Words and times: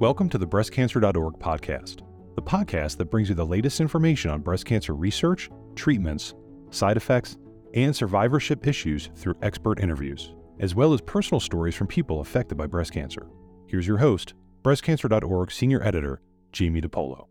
Welcome 0.00 0.30
to 0.30 0.38
the 0.38 0.46
BreastCancer.org 0.46 1.34
podcast, 1.40 2.00
the 2.34 2.40
podcast 2.40 2.96
that 2.96 3.10
brings 3.10 3.28
you 3.28 3.34
the 3.34 3.44
latest 3.44 3.82
information 3.82 4.30
on 4.30 4.40
breast 4.40 4.64
cancer 4.64 4.94
research, 4.94 5.50
treatments, 5.74 6.32
side 6.70 6.96
effects, 6.96 7.36
and 7.74 7.94
survivorship 7.94 8.66
issues 8.66 9.10
through 9.14 9.34
expert 9.42 9.78
interviews, 9.78 10.32
as 10.58 10.74
well 10.74 10.94
as 10.94 11.02
personal 11.02 11.38
stories 11.38 11.74
from 11.74 11.86
people 11.86 12.22
affected 12.22 12.56
by 12.56 12.66
breast 12.66 12.94
cancer. 12.94 13.28
Here's 13.66 13.86
your 13.86 13.98
host, 13.98 14.32
BreastCancer.org 14.62 15.52
Senior 15.52 15.82
Editor, 15.82 16.22
Jamie 16.50 16.80
DePolo. 16.80 17.26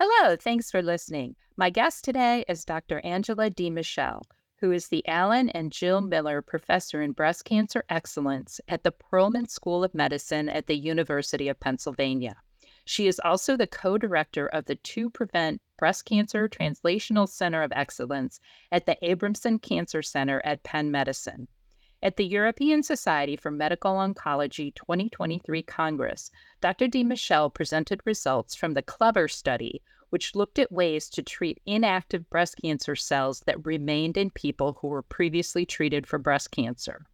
Hello, 0.00 0.36
thanks 0.36 0.70
for 0.70 0.80
listening. 0.80 1.36
My 1.58 1.68
guest 1.68 2.02
today 2.02 2.46
is 2.48 2.64
Dr. 2.64 3.02
Angela 3.04 3.50
DeMichele, 3.50 4.22
who 4.60 4.72
is 4.72 4.88
the 4.88 5.06
Alan 5.06 5.48
and 5.50 5.70
Jill 5.70 6.00
Miller 6.00 6.42
Professor 6.42 7.00
in 7.00 7.12
Breast 7.12 7.44
Cancer 7.44 7.84
Excellence 7.88 8.60
at 8.68 8.82
the 8.82 8.92
Perelman 8.92 9.48
School 9.48 9.84
of 9.84 9.94
Medicine 9.94 10.48
at 10.48 10.66
the 10.66 10.76
University 10.76 11.48
of 11.48 11.60
Pennsylvania. 11.60 12.36
She 12.84 13.06
is 13.06 13.20
also 13.22 13.56
the 13.56 13.66
co 13.66 13.98
director 13.98 14.46
of 14.46 14.64
the 14.64 14.74
To 14.76 15.10
Prevent 15.10 15.60
Breast 15.78 16.06
Cancer 16.06 16.48
Translational 16.48 17.28
Center 17.28 17.62
of 17.62 17.70
Excellence 17.72 18.40
at 18.72 18.86
the 18.86 18.96
Abramson 19.02 19.60
Cancer 19.60 20.02
Center 20.02 20.40
at 20.44 20.62
Penn 20.62 20.90
Medicine. 20.90 21.48
At 22.02 22.16
the 22.16 22.24
European 22.24 22.82
Society 22.82 23.36
for 23.36 23.50
Medical 23.50 23.92
Oncology 23.94 24.74
2023 24.74 25.62
Congress, 25.64 26.30
Dr. 26.60 26.86
DeMichele 26.86 27.52
presented 27.52 28.00
results 28.04 28.54
from 28.54 28.74
the 28.74 28.82
CLEVER 28.82 29.28
study, 29.28 29.82
which 30.10 30.34
looked 30.34 30.58
at 30.58 30.72
ways 30.72 31.08
to 31.10 31.22
treat 31.22 31.60
inactive 31.66 32.28
breast 32.30 32.56
cancer 32.62 32.96
cells 32.96 33.40
that 33.46 33.66
remained 33.66 34.16
in 34.16 34.30
people 34.30 34.78
who 34.80 34.88
were 34.88 35.02
previously 35.02 35.66
treated 35.66 36.06
for 36.06 36.18
breast 36.18 36.50
cancer. 36.50 37.06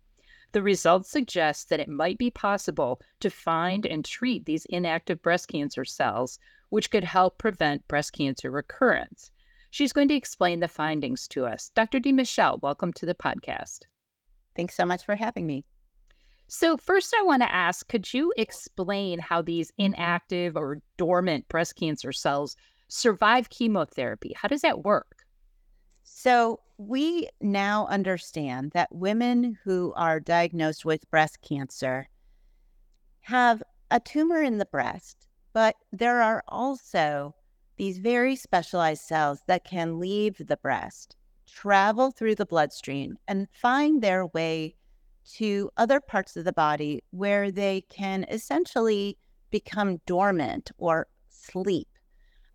The 0.52 0.62
results 0.62 1.10
suggest 1.10 1.68
that 1.68 1.80
it 1.80 1.88
might 1.88 2.16
be 2.16 2.30
possible 2.30 3.00
to 3.20 3.28
find 3.28 3.84
and 3.84 4.04
treat 4.04 4.44
these 4.44 4.66
inactive 4.66 5.20
breast 5.20 5.48
cancer 5.48 5.84
cells, 5.84 6.38
which 6.68 6.90
could 6.92 7.04
help 7.04 7.38
prevent 7.38 7.88
breast 7.88 8.12
cancer 8.12 8.52
recurrence. 8.52 9.32
She's 9.70 9.92
going 9.92 10.06
to 10.06 10.14
explain 10.14 10.60
the 10.60 10.68
findings 10.68 11.26
to 11.28 11.46
us. 11.46 11.70
Dr. 11.74 11.98
DeMichele, 11.98 12.62
welcome 12.62 12.92
to 12.92 13.06
the 13.06 13.16
podcast. 13.16 13.80
Thanks 14.54 14.76
so 14.76 14.86
much 14.86 15.04
for 15.04 15.16
having 15.16 15.44
me. 15.46 15.64
So, 16.46 16.76
first, 16.76 17.12
I 17.18 17.22
want 17.22 17.42
to 17.42 17.52
ask 17.52 17.88
could 17.88 18.14
you 18.14 18.32
explain 18.36 19.18
how 19.18 19.42
these 19.42 19.72
inactive 19.78 20.56
or 20.56 20.80
dormant 20.96 21.48
breast 21.48 21.74
cancer 21.74 22.12
cells 22.12 22.54
survive 22.94 23.50
chemotherapy? 23.50 24.32
How 24.36 24.48
does 24.48 24.62
that 24.62 24.84
work? 24.84 25.24
So, 26.04 26.60
we 26.76 27.28
now 27.40 27.86
understand 27.86 28.72
that 28.72 28.94
women 28.94 29.58
who 29.64 29.92
are 29.96 30.20
diagnosed 30.20 30.84
with 30.84 31.10
breast 31.10 31.38
cancer 31.40 32.08
have 33.22 33.62
a 33.90 34.00
tumor 34.00 34.42
in 34.42 34.58
the 34.58 34.66
breast, 34.66 35.28
but 35.52 35.76
there 35.92 36.20
are 36.20 36.42
also 36.48 37.34
these 37.76 37.98
very 37.98 38.36
specialized 38.36 39.02
cells 39.02 39.40
that 39.46 39.64
can 39.64 39.98
leave 39.98 40.36
the 40.38 40.56
breast 40.56 41.16
travel 41.46 42.10
through 42.10 42.34
the 42.34 42.46
bloodstream 42.46 43.16
and 43.28 43.48
find 43.52 44.02
their 44.02 44.26
way 44.26 44.74
to 45.24 45.70
other 45.76 46.00
parts 46.00 46.36
of 46.36 46.44
the 46.44 46.52
body 46.52 47.02
where 47.10 47.50
they 47.50 47.82
can 47.88 48.24
essentially 48.24 49.16
become 49.50 50.00
dormant 50.06 50.70
or 50.78 51.06
sleep. 51.28 51.88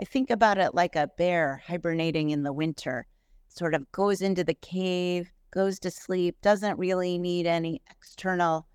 I 0.02 0.06
think 0.06 0.30
about 0.30 0.58
it 0.58 0.74
like 0.74 0.96
a 0.96 1.10
bear 1.18 1.62
hibernating 1.68 2.30
in 2.30 2.44
the 2.44 2.54
winter, 2.54 3.06
sort 3.48 3.74
of 3.74 3.92
goes 3.92 4.22
into 4.22 4.44
the 4.44 4.54
cave, 4.54 5.32
goes 5.52 5.80
to 5.80 5.92
sleep, 5.92 6.38
doesn't 6.42 6.80
really 6.80 7.18
need 7.18 7.46
any 7.46 7.82
external 7.90 8.68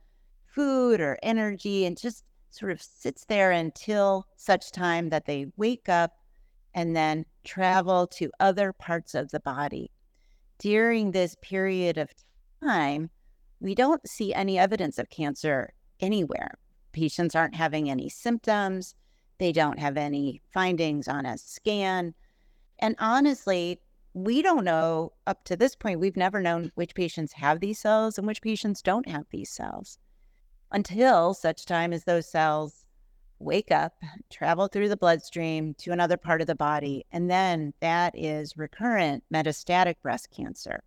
food 0.47 1.00
or 1.00 1.19
energy, 1.22 1.87
and 1.87 1.98
just 1.98 2.25
sort 2.50 2.72
of 2.72 2.81
sits 2.81 3.25
there 3.25 3.50
until 3.50 4.26
such 4.37 4.71
time 4.71 5.09
that 5.09 5.26
they 5.26 5.47
wake 5.56 5.88
up 5.88 6.12
and 6.75 6.94
then 6.94 7.25
travel 7.44 8.06
to 8.06 8.31
other 8.41 8.72
parts 8.72 9.15
of 9.15 9.31
the 9.31 9.41
body 9.41 9.91
during 10.59 11.10
this 11.10 11.37
period 11.43 11.98
of 11.98 12.10
time, 12.62 13.10
we 13.60 13.75
don't 13.75 14.06
see 14.09 14.32
any 14.34 14.59
evidence 14.59 14.98
of 14.98 15.10
cancer 15.10 15.72
anywhere. 16.00 16.59
Patients 16.93 17.34
aren't 17.34 17.54
having 17.54 17.91
any 17.91 18.09
symptoms, 18.09 18.94
they 19.39 19.53
don't 19.53 19.78
have 19.78 19.97
any 19.97 20.43
findings 20.53 21.09
on 21.09 21.27
a 21.27 21.39
scan. 21.39 22.15
And 22.78 22.97
honestly, 22.99 23.81
we 24.15 24.43
don't 24.43 24.65
know 24.65 25.12
up 25.27 25.45
to 25.45 25.56
this 25.56 25.75
point, 25.75 26.00
we've 26.00 26.17
never 26.17 26.41
known 26.41 26.71
which 26.77 26.95
patients 26.95 27.33
have 27.33 27.61
these 27.61 27.78
cells 27.78 28.17
and 28.17 28.27
which 28.27 28.43
patients 28.43 28.83
don't 28.83 29.09
have 29.09 29.27
these 29.31 29.50
cells 29.50 29.99
until 30.71 31.34
such 31.34 31.67
time 31.67 31.93
as 31.93 32.05
those 32.05 32.28
cells 32.28 32.84
wake 33.39 33.71
up, 33.71 33.95
travel 34.31 34.69
through 34.69 34.89
the 34.89 34.97
bloodstream 34.97 35.75
to 35.75 35.91
another 35.93 36.16
part 36.16 36.41
of 36.41 36.47
the 36.47 36.55
body, 36.55 37.05
and 37.12 37.31
then 37.31 37.72
that 37.81 38.16
is 38.16 38.56
recurrent 38.56 39.22
metastatic 39.33 39.97
breast 40.03 40.28
cancer, 40.31 40.83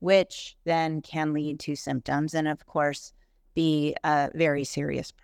which 0.00 0.56
then 0.64 1.00
can 1.02 1.32
lead 1.32 1.60
to 1.60 1.76
symptoms 1.76 2.34
and, 2.34 2.48
of 2.48 2.66
course, 2.66 3.12
be 3.54 3.94
a 4.04 4.30
very 4.34 4.64
serious 4.64 5.12
problem. 5.12 5.23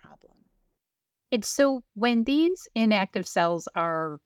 And 1.31 1.45
so, 1.45 1.83
when 1.95 2.23
these 2.25 2.67
inactive 2.75 3.27
cells 3.27 3.67
are 3.75 4.19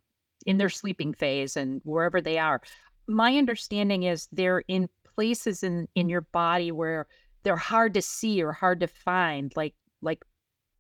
in 0.45 0.57
their 0.57 0.69
sleeping 0.69 1.13
phase 1.13 1.55
and 1.55 1.81
wherever 1.83 2.21
they 2.21 2.38
are, 2.38 2.61
my 3.07 3.38
understanding 3.38 4.03
is 4.03 4.27
they're 4.31 4.63
in 4.67 4.89
places 5.16 5.63
in, 5.63 5.88
in 5.95 6.09
your 6.09 6.21
body 6.21 6.71
where 6.71 7.07
they're 7.43 7.55
hard 7.55 7.93
to 7.93 8.01
see 8.01 8.41
or 8.43 8.51
hard 8.51 8.79
to 8.79 8.88
find, 8.88 9.53
like 9.55 9.75
like 10.01 10.23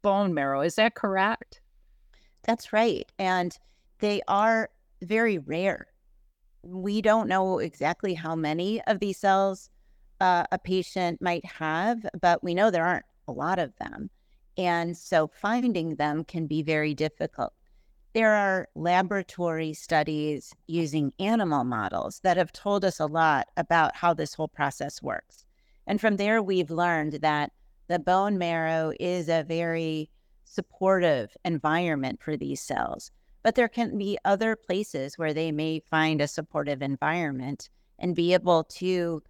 bone 0.01 0.33
marrow. 0.33 0.61
Is 0.61 0.75
that 0.75 0.95
correct? 0.95 1.61
That's 2.43 2.73
right. 2.73 3.09
And 3.17 3.57
they 3.99 4.21
are 4.27 4.69
very 5.01 5.37
rare. 5.37 5.87
We 6.63 7.01
don't 7.01 7.27
know 7.27 7.59
exactly 7.59 8.13
how 8.13 8.35
many 8.35 8.81
of 8.83 8.99
these 8.99 9.19
cells 9.19 9.69
uh, 10.21 10.45
a 10.51 10.57
patient 10.59 11.21
might 11.21 11.45
have, 11.45 12.05
but 12.19 12.43
we 12.43 12.53
know 12.53 12.71
there 12.71 12.85
aren't 12.85 13.05
a 13.27 13.31
lot 13.31 13.59
of 13.59 13.73
them. 13.79 14.09
And 14.57 14.97
so 14.97 15.27
finding 15.27 15.95
them 15.95 16.23
can 16.23 16.47
be 16.47 16.63
very 16.63 16.93
difficult. 16.93 17.53
There 18.13 18.33
are 18.33 18.69
laboratory 18.75 19.73
studies 19.73 20.53
using 20.67 21.11
animal 21.19 21.65
models 21.65 22.21
that 22.23 22.37
have 22.37 22.53
told 22.53 22.85
us 22.85 22.99
a 22.99 23.05
lot 23.07 23.47
about 23.57 23.95
how 23.95 24.13
this 24.13 24.33
whole 24.33 24.47
process 24.47 25.01
works. 25.01 25.43
And 25.85 25.99
from 25.99 26.15
there, 26.15 26.41
we've 26.41 26.71
learned 26.71 27.13
that 27.21 27.51
the 27.87 27.99
bone 27.99 28.37
marrow 28.37 28.93
is 28.99 29.27
a 29.27 29.43
very 29.43 30.09
supportive 30.45 31.35
environment 31.43 32.21
for 32.21 32.37
these 32.37 32.61
cells. 32.61 33.11
But 33.43 33.55
there 33.55 33.67
can 33.67 33.97
be 33.97 34.17
other 34.25 34.55
places 34.55 35.17
where 35.17 35.33
they 35.33 35.51
may 35.51 35.81
find 35.81 36.21
a 36.21 36.27
supportive 36.27 36.81
environment 36.81 37.69
and 37.99 38.15
be 38.15 38.33
able 38.33 38.63
to 38.63 39.21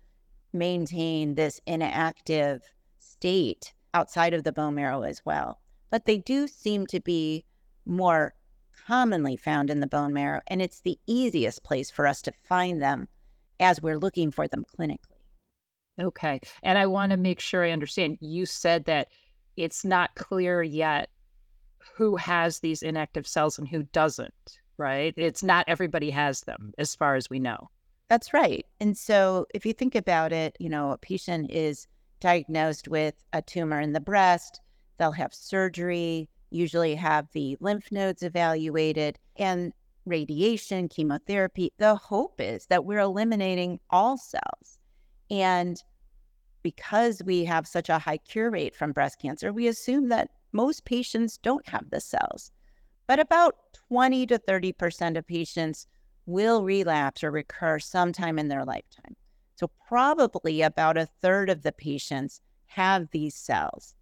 maintain 0.53 1.35
this 1.35 1.59
inactive 1.65 2.61
state 2.99 3.73
outside 3.95 4.33
of 4.33 4.43
the 4.43 4.51
bone 4.51 4.75
marrow 4.75 5.03
as 5.03 5.21
well. 5.25 5.59
But 5.89 6.05
they 6.05 6.17
do 6.17 6.47
seem 6.47 6.85
to 6.87 6.99
be 6.99 7.45
more 7.85 8.33
commonly 8.85 9.37
found 9.37 9.69
in 9.69 9.79
the 9.79 9.87
bone 9.87 10.13
marrow, 10.13 10.41
and 10.47 10.61
it's 10.61 10.81
the 10.81 10.99
easiest 11.07 11.63
place 11.63 11.89
for 11.89 12.05
us 12.05 12.21
to 12.23 12.33
find 12.43 12.81
them 12.81 13.07
as 13.59 13.81
we're 13.81 13.97
looking 13.97 14.31
for 14.31 14.47
them 14.47 14.65
clinically. 14.77 14.99
Okay. 15.99 16.41
And 16.61 16.77
I 16.77 16.87
want 16.87 17.11
to 17.11 17.17
make 17.17 17.39
sure 17.39 17.63
I 17.63 17.71
understand. 17.71 18.17
You 18.19 18.45
said 18.45 18.83
that 18.85 19.07
it's 19.55 19.85
not 19.85 20.15
clear 20.15 20.61
yet 20.61 21.09
who 21.95 22.17
has 22.17 22.59
these 22.59 22.83
inactive 22.83 23.25
cells 23.25 23.57
and 23.57 23.67
who 23.67 23.83
doesn't, 23.83 24.59
right? 24.77 25.13
It's 25.15 25.41
not 25.41 25.63
everybody 25.69 26.09
has 26.09 26.41
them 26.41 26.73
as 26.77 26.93
far 26.95 27.15
as 27.15 27.29
we 27.29 27.39
know. 27.39 27.69
That's 28.09 28.33
right. 28.33 28.65
And 28.81 28.97
so 28.97 29.45
if 29.53 29.65
you 29.65 29.71
think 29.71 29.95
about 29.95 30.33
it, 30.33 30.57
you 30.59 30.67
know, 30.67 30.91
a 30.91 30.97
patient 30.97 31.49
is 31.49 31.87
diagnosed 32.19 32.87
with 32.87 33.15
a 33.33 33.41
tumor 33.41 33.79
in 33.79 33.93
the 33.93 33.99
breast, 33.99 34.61
they'll 34.97 35.11
have 35.11 35.33
surgery, 35.33 36.29
usually 36.49 36.95
have 36.95 37.27
the 37.33 37.57
lymph 37.59 37.91
nodes 37.91 38.23
evaluated, 38.23 39.19
and 39.37 39.73
radiation, 40.05 40.87
chemotherapy. 40.87 41.71
The 41.77 41.95
hope 41.95 42.39
is 42.39 42.67
that 42.67 42.85
we're 42.85 42.99
eliminating 42.99 43.79
all 43.89 44.17
cells. 44.17 44.79
And 45.29 45.81
because 46.63 47.21
we 47.23 47.45
have 47.45 47.67
such 47.67 47.89
a 47.89 47.99
high 47.99 48.17
cure 48.17 48.49
rate 48.49 48.75
from 48.75 48.91
breast 48.91 49.19
cancer, 49.21 49.51
we 49.51 49.67
assume 49.67 50.09
that 50.09 50.29
most 50.51 50.85
patients 50.85 51.37
don't 51.37 51.67
have 51.67 51.89
the 51.89 51.99
cells. 51.99 52.51
But 53.07 53.19
about 53.19 53.55
20 53.89 54.25
to 54.27 54.39
30% 54.39 55.17
of 55.17 55.27
patients 55.27 55.87
will 56.25 56.63
relapse 56.63 57.23
or 57.23 57.31
recur 57.31 57.77
sometime 57.79 58.39
in 58.39 58.47
their 58.47 58.65
lifetime. 58.65 59.15
So, 59.55 59.69
probably 59.87 60.61
about 60.61 60.97
a 60.97 61.07
third 61.21 61.49
of 61.49 61.63
the 61.63 61.71
patients 61.71 62.41
have 62.67 63.09
these 63.11 63.35
cells. 63.35 63.95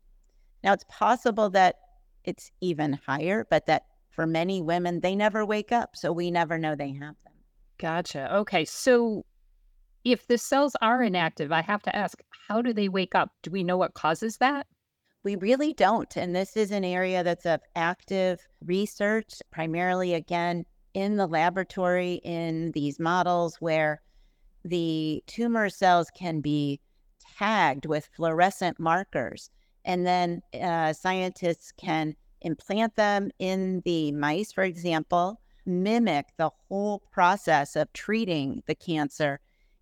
Now, 0.64 0.74
it's 0.74 0.86
possible 0.90 1.50
that 1.52 1.76
it's 2.24 2.52
even 2.62 2.94
higher, 3.06 3.46
but 3.50 3.66
that 3.68 3.86
for 4.10 4.26
many 4.26 4.62
women, 4.62 5.02
they 5.02 5.16
never 5.16 5.46
wake 5.46 5.72
up. 5.72 5.96
So, 5.96 6.12
we 6.12 6.32
never 6.32 6.58
know 6.58 6.76
they 6.76 6.94
have 6.94 7.16
them. 7.24 7.34
Gotcha. 7.78 8.34
Okay. 8.38 8.66
So, 8.66 9.26
if 10.04 10.28
the 10.28 10.38
cells 10.38 10.76
are 10.82 10.98
mm-hmm. 10.98 11.08
inactive, 11.08 11.52
I 11.52 11.62
have 11.62 11.84
to 11.84 11.96
ask, 11.96 12.20
how 12.48 12.62
do 12.62 12.74
they 12.74 12.90
wake 12.90 13.16
up? 13.16 13.32
Do 13.42 13.52
we 13.52 13.64
know 13.64 13.78
what 13.78 13.94
causes 13.94 14.38
that? 14.38 14.68
we 15.24 15.36
really 15.38 15.74
don't. 15.74 16.16
And 16.18 16.36
this 16.36 16.58
is 16.58 16.72
an 16.72 16.84
area 16.84 17.24
that's 17.24 17.46
of 17.46 17.62
active 17.76 18.46
research, 18.66 19.42
primarily 19.52 20.14
again 20.14 20.66
in 20.94 21.16
the 21.16 21.28
laboratory 21.28 22.16
in 22.24 22.72
these 22.74 23.00
models 23.00 23.56
where 23.60 24.02
the 24.64 25.24
tumor 25.28 25.70
cells 25.70 26.10
can 26.12 26.42
be 26.42 26.80
tagged 27.38 27.86
with 27.86 28.10
fluorescent 28.16 28.80
markers. 28.80 29.50
And 29.86 30.06
then 30.06 30.42
uh, 30.62 30.94
scientists 30.94 31.72
can 31.78 32.16
implant 32.42 32.96
them 32.96 33.32
in 33.40 33.82
the 33.86 34.12
mice, 34.12 34.52
for 34.52 34.64
example, 34.64 35.40
mimic 35.66 36.28
the 36.38 36.50
whole 36.68 37.02
process 37.12 37.76
of 37.76 37.92
treating 37.94 38.64
the 38.68 38.76
cancer, 38.76 39.40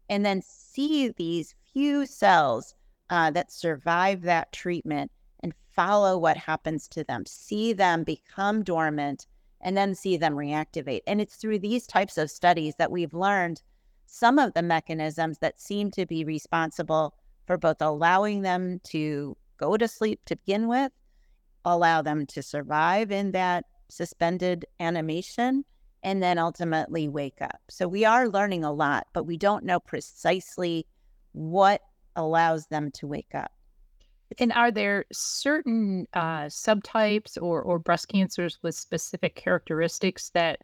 and 0.09 0.25
then 0.25 0.41
see 0.41 1.09
these 1.09 1.55
few 1.73 2.05
cells 2.05 2.75
uh, 3.09 3.31
that 3.31 3.51
survive 3.51 4.21
that 4.21 4.51
treatment 4.51 5.11
and 5.43 5.53
follow 5.75 6.17
what 6.17 6.37
happens 6.37 6.87
to 6.87 7.03
them, 7.03 7.25
see 7.25 7.73
them 7.73 8.03
become 8.03 8.63
dormant, 8.63 9.27
and 9.61 9.77
then 9.77 9.95
see 9.95 10.17
them 10.17 10.35
reactivate. 10.35 11.01
And 11.07 11.21
it's 11.21 11.35
through 11.35 11.59
these 11.59 11.87
types 11.87 12.17
of 12.17 12.31
studies 12.31 12.75
that 12.77 12.91
we've 12.91 13.13
learned 13.13 13.61
some 14.11 14.37
of 14.37 14.53
the 14.53 14.61
mechanisms 14.61 15.37
that 15.39 15.59
seem 15.59 15.89
to 15.89 16.05
be 16.05 16.25
responsible 16.25 17.15
for 17.47 17.57
both 17.57 17.81
allowing 17.81 18.41
them 18.41 18.81
to 18.83 19.37
go 19.57 19.77
to 19.77 19.87
sleep 19.87 20.19
to 20.25 20.35
begin 20.35 20.67
with, 20.67 20.91
allow 21.63 22.01
them 22.01 22.25
to 22.25 22.43
survive 22.43 23.09
in 23.09 23.31
that 23.31 23.65
suspended 23.89 24.65
animation, 24.81 25.63
and 26.03 26.21
then 26.21 26.37
ultimately 26.37 27.07
wake 27.07 27.41
up. 27.41 27.61
So 27.69 27.87
we 27.87 28.03
are 28.03 28.27
learning 28.27 28.65
a 28.65 28.73
lot, 28.73 29.07
but 29.13 29.23
we 29.23 29.37
don't 29.37 29.63
know 29.63 29.79
precisely 29.79 30.85
what 31.31 31.79
allows 32.17 32.67
them 32.67 32.91
to 32.91 33.07
wake 33.07 33.33
up. 33.33 33.51
And 34.39 34.51
are 34.51 34.71
there 34.71 35.05
certain 35.13 36.05
uh, 36.13 36.45
subtypes 36.45 37.41
or, 37.41 37.61
or 37.61 37.79
breast 37.79 38.09
cancers 38.09 38.59
with 38.61 38.75
specific 38.75 39.35
characteristics 39.35 40.31
that 40.33 40.59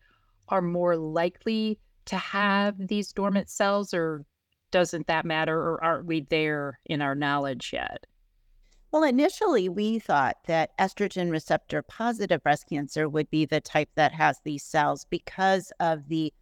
are 0.49 0.61
more 0.61 0.97
likely 0.97 1.79
to 2.07 2.17
have 2.17 2.75
these 2.87 3.13
dormant 3.13 3.49
cells, 3.49 3.93
or 3.93 4.25
doesn't 4.71 5.07
that 5.07 5.25
matter, 5.25 5.55
or 5.55 5.83
aren't 5.83 6.05
we 6.05 6.21
there 6.21 6.79
in 6.85 7.01
our 7.01 7.15
knowledge 7.15 7.71
yet? 7.73 8.05
Well, 8.91 9.03
initially, 9.03 9.67
we 9.69 9.99
thought 9.99 10.37
that 10.47 10.77
estrogen 10.79 11.29
receptor 11.29 11.81
positive 11.81 12.41
breast 12.41 12.67
cancer 12.69 13.09
would 13.09 13.29
be 13.29 13.45
the 13.45 13.61
type 13.61 13.89
that 13.95 14.13
has 14.13 14.39
these 14.43 14.63
cells 14.63 15.05
because 15.09 15.71
of 15.79 16.07
the 16.07 16.33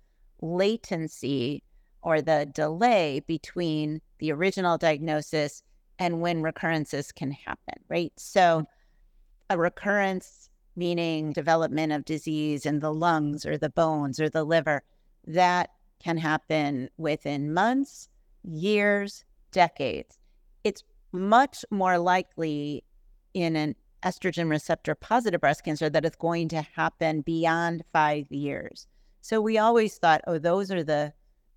latency 0.41 1.63
or 2.01 2.21
the 2.21 2.49
delay 2.53 3.21
between 3.25 3.99
the 4.19 4.31
original 4.31 4.77
diagnosis 4.77 5.63
and 5.97 6.21
when 6.21 6.43
recurrences 6.43 7.11
can 7.11 7.31
happen, 7.31 7.75
right? 7.89 8.13
So, 8.17 8.61
mm. 8.61 8.65
a 9.49 9.57
recurrence 9.57 10.49
meaning 10.75 11.31
development 11.31 11.93
of 11.93 12.05
disease 12.05 12.65
in 12.65 12.79
the 12.79 12.93
lungs 12.93 13.45
or 13.45 13.57
the 13.57 13.69
bones 13.69 14.19
or 14.19 14.29
the 14.29 14.43
liver, 14.43 14.83
that 15.27 15.71
can 15.99 16.17
happen 16.17 16.89
within 16.97 17.53
months, 17.53 18.09
years, 18.43 19.25
decades. 19.51 20.17
It's 20.63 20.83
much 21.11 21.65
more 21.71 21.97
likely 21.97 22.83
in 23.33 23.55
an 23.55 23.75
estrogen 24.03 24.49
receptor 24.49 24.93
positive 24.93 25.41
breast 25.41 25.63
cancer 25.63 25.89
that 25.89 26.05
it's 26.05 26.15
going 26.15 26.47
to 26.49 26.61
happen 26.61 27.21
beyond 27.21 27.83
five 27.91 28.31
years. 28.31 28.87
So 29.21 29.41
we 29.41 29.57
always 29.57 29.97
thought, 29.97 30.21
oh, 30.27 30.37
those 30.37 30.69
are 30.71 30.83
the 30.83 31.11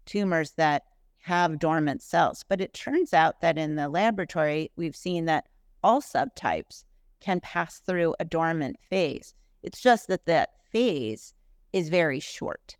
tumors 0.06 0.52
that 0.52 0.84
have 1.18 1.58
dormant 1.58 2.02
cells. 2.02 2.44
But 2.48 2.62
it 2.62 2.72
turns 2.72 3.12
out 3.12 3.42
that 3.42 3.58
in 3.58 3.76
the 3.76 3.88
laboratory, 3.88 4.70
we've 4.76 4.96
seen 4.96 5.26
that 5.26 5.46
all 5.82 6.00
subtypes 6.00 6.84
can 7.20 7.40
pass 7.40 7.80
through 7.80 8.14
a 8.18 8.24
dormant 8.24 8.76
phase. 8.88 9.34
It's 9.62 9.80
just 9.80 10.08
that 10.08 10.24
that 10.26 10.50
phase 10.72 11.34
is 11.72 11.90
very 11.90 12.20
short. 12.20 12.76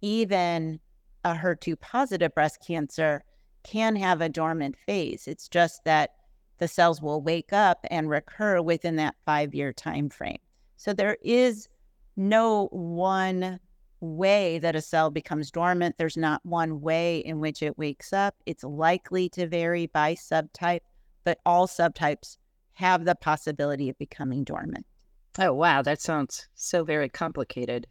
Even 0.00 0.80
a 1.24 1.34
HER2 1.34 1.78
positive 1.80 2.34
breast 2.34 2.58
cancer 2.66 3.22
can 3.64 3.96
have 3.96 4.20
a 4.20 4.28
dormant 4.28 4.76
phase. 4.86 5.26
It's 5.26 5.48
just 5.48 5.84
that 5.84 6.10
the 6.58 6.68
cells 6.68 7.00
will 7.00 7.22
wake 7.22 7.52
up 7.52 7.84
and 7.90 8.08
recur 8.08 8.60
within 8.60 8.96
that 8.96 9.16
five 9.24 9.54
year 9.54 9.72
time 9.72 10.08
frame. 10.08 10.38
So 10.76 10.92
there 10.92 11.16
is 11.22 11.68
no 12.16 12.66
one 12.70 13.60
way 14.00 14.58
that 14.58 14.76
a 14.76 14.80
cell 14.80 15.10
becomes 15.10 15.50
dormant. 15.50 15.96
There's 15.98 16.16
not 16.16 16.44
one 16.44 16.80
way 16.80 17.18
in 17.18 17.40
which 17.40 17.62
it 17.62 17.78
wakes 17.78 18.12
up. 18.12 18.34
It's 18.46 18.64
likely 18.64 19.28
to 19.30 19.46
vary 19.46 19.86
by 19.86 20.14
subtype, 20.14 20.80
but 21.24 21.38
all 21.44 21.66
subtypes 21.66 22.36
have 22.74 23.04
the 23.04 23.16
possibility 23.16 23.88
of 23.88 23.98
becoming 23.98 24.44
dormant. 24.44 24.86
Oh, 25.38 25.52
wow. 25.52 25.82
That 25.82 26.00
sounds 26.00 26.48
so 26.54 26.84
very 26.84 27.08
complicated. 27.08 27.86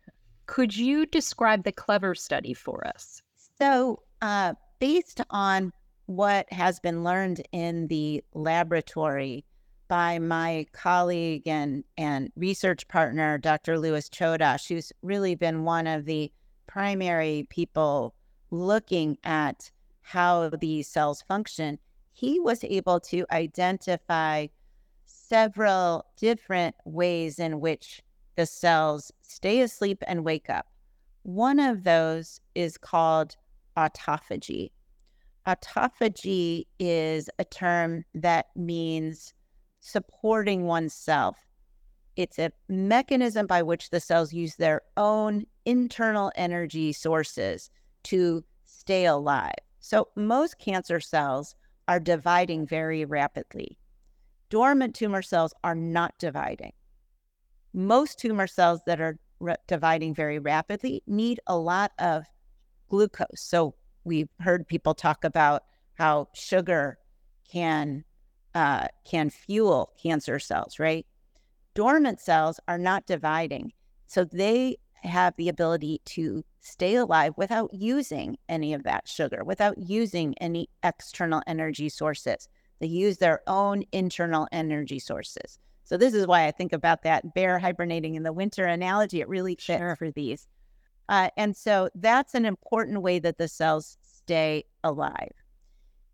Could 0.48 0.76
you 0.76 1.06
describe 1.06 1.64
the 1.64 1.72
CLEVER 1.72 2.16
study 2.16 2.54
for 2.54 2.86
us? 2.88 3.22
So, 3.60 4.02
uh, 4.22 4.54
based 4.80 5.22
on 5.30 5.72
what 6.08 6.52
has 6.52 6.80
been 6.80 7.04
learned 7.04 7.42
in 7.52 7.88
the 7.88 8.24
laboratory, 8.34 9.46
by 9.88 10.20
my 10.20 10.66
colleague 10.74 11.48
and, 11.48 11.84
and 11.98 12.32
research 12.36 12.88
partner, 12.88 13.38
Dr. 13.38 13.80
Louis 13.80 14.10
Chodosh, 14.10 14.68
who's 14.68 14.92
really 15.02 15.36
been 15.36 15.64
one 15.64 15.88
of 15.88 16.06
the 16.06 16.32
primary 16.68 17.48
people 17.50 18.14
looking 18.52 19.18
at 19.24 19.72
how 20.02 20.50
these 20.50 20.88
cells 20.88 21.22
function. 21.22 21.80
He 22.14 22.40
was 22.40 22.64
able 22.64 23.00
to 23.02 23.26
identify 23.32 24.48
several 25.06 26.06
different 26.18 26.76
ways 26.86 27.40
in 27.40 27.60
which 27.60 28.02
the 28.38 28.46
cells 28.46 29.12
stay 29.24 29.62
asleep 29.62 30.02
and 30.08 30.24
wake 30.24 30.50
up. 30.50 30.68
One 31.24 31.60
of 31.60 31.84
those 31.84 32.40
is 32.56 32.78
called 32.78 33.36
autophagy. 33.76 34.72
Autophagy 35.46 36.66
is 36.80 37.30
a 37.40 37.44
term 37.44 38.06
that 38.14 38.46
means 38.56 39.34
supporting 39.82 40.66
oneself. 40.66 41.38
It's 42.16 42.40
a 42.40 42.52
mechanism 42.70 43.48
by 43.48 43.64
which 43.64 43.90
the 43.90 44.00
cells 44.00 44.34
use 44.34 44.56
their 44.56 44.82
own 44.96 45.46
internal 45.66 46.32
energy 46.36 46.94
sources 46.94 47.70
to 48.04 48.44
stay 48.66 49.06
alive. 49.06 49.54
So, 49.80 50.10
most 50.16 50.60
cancer 50.60 51.00
cells 51.00 51.56
are 51.88 52.00
dividing 52.00 52.68
very 52.68 53.06
rapidly. 53.06 53.78
Dormant 54.50 54.96
tumor 54.96 55.22
cells 55.22 55.54
are 55.64 55.76
not 55.76 56.18
dividing. 56.20 56.74
Most 57.78 58.20
tumor 58.20 58.48
cells 58.48 58.82
that 58.88 59.00
are 59.00 59.18
re- 59.40 59.56
dividing 59.68 60.16
very 60.16 60.40
rapidly 60.40 61.04
need 61.08 61.40
a 61.48 61.58
lot 61.58 61.92
of 62.00 62.26
glucose. 62.90 63.40
So, 63.40 63.76
we've 64.04 64.30
heard 64.40 64.68
people 64.68 64.94
talk 64.94 65.24
about 65.24 65.64
how 65.94 66.28
sugar 66.34 66.98
can 67.52 68.04
uh, 68.56 68.88
can 69.06 69.30
fuel 69.30 69.92
cancer 70.02 70.40
cells, 70.40 70.80
right? 70.80 71.06
Dormant 71.76 72.20
cells 72.20 72.60
are 72.68 72.80
not 72.80 73.06
dividing. 73.06 73.72
So 74.08 74.24
they 74.24 74.78
have 75.04 75.36
the 75.38 75.50
ability 75.50 76.02
to 76.06 76.44
stay 76.62 76.96
alive 76.96 77.34
without 77.38 77.72
using 77.74 78.38
any 78.50 78.74
of 78.74 78.82
that 78.84 79.08
sugar, 79.08 79.44
without 79.44 79.78
using 79.78 80.34
any 80.42 80.70
external 80.84 81.44
energy 81.46 81.90
sources. 81.90 82.50
They 82.80 82.88
use 82.88 83.18
their 83.18 83.42
own 83.46 83.84
internal 83.92 84.48
energy 84.52 84.98
sources. 84.98 85.60
So 85.88 85.96
this 85.96 86.14
is 86.14 86.28
why 86.28 86.46
I 86.46 86.52
think 86.52 86.74
about 86.74 87.04
that 87.04 87.34
bear 87.34 87.60
hibernating 87.60 88.16
in 88.16 88.24
the 88.24 88.34
winter 88.34 88.66
analogy. 88.66 89.22
It 89.22 89.30
really 89.30 89.54
fits 89.54 89.80
sure. 89.80 89.96
for 89.96 90.12
these. 90.12 90.46
Uh, 91.08 91.30
and 91.38 91.56
so 91.56 91.90
that's 91.96 92.36
an 92.36 92.46
important 92.46 93.02
way 93.02 93.20
that 93.20 93.38
the 93.38 93.48
cells 93.48 93.98
stay 94.02 94.66
alive. 94.84 95.32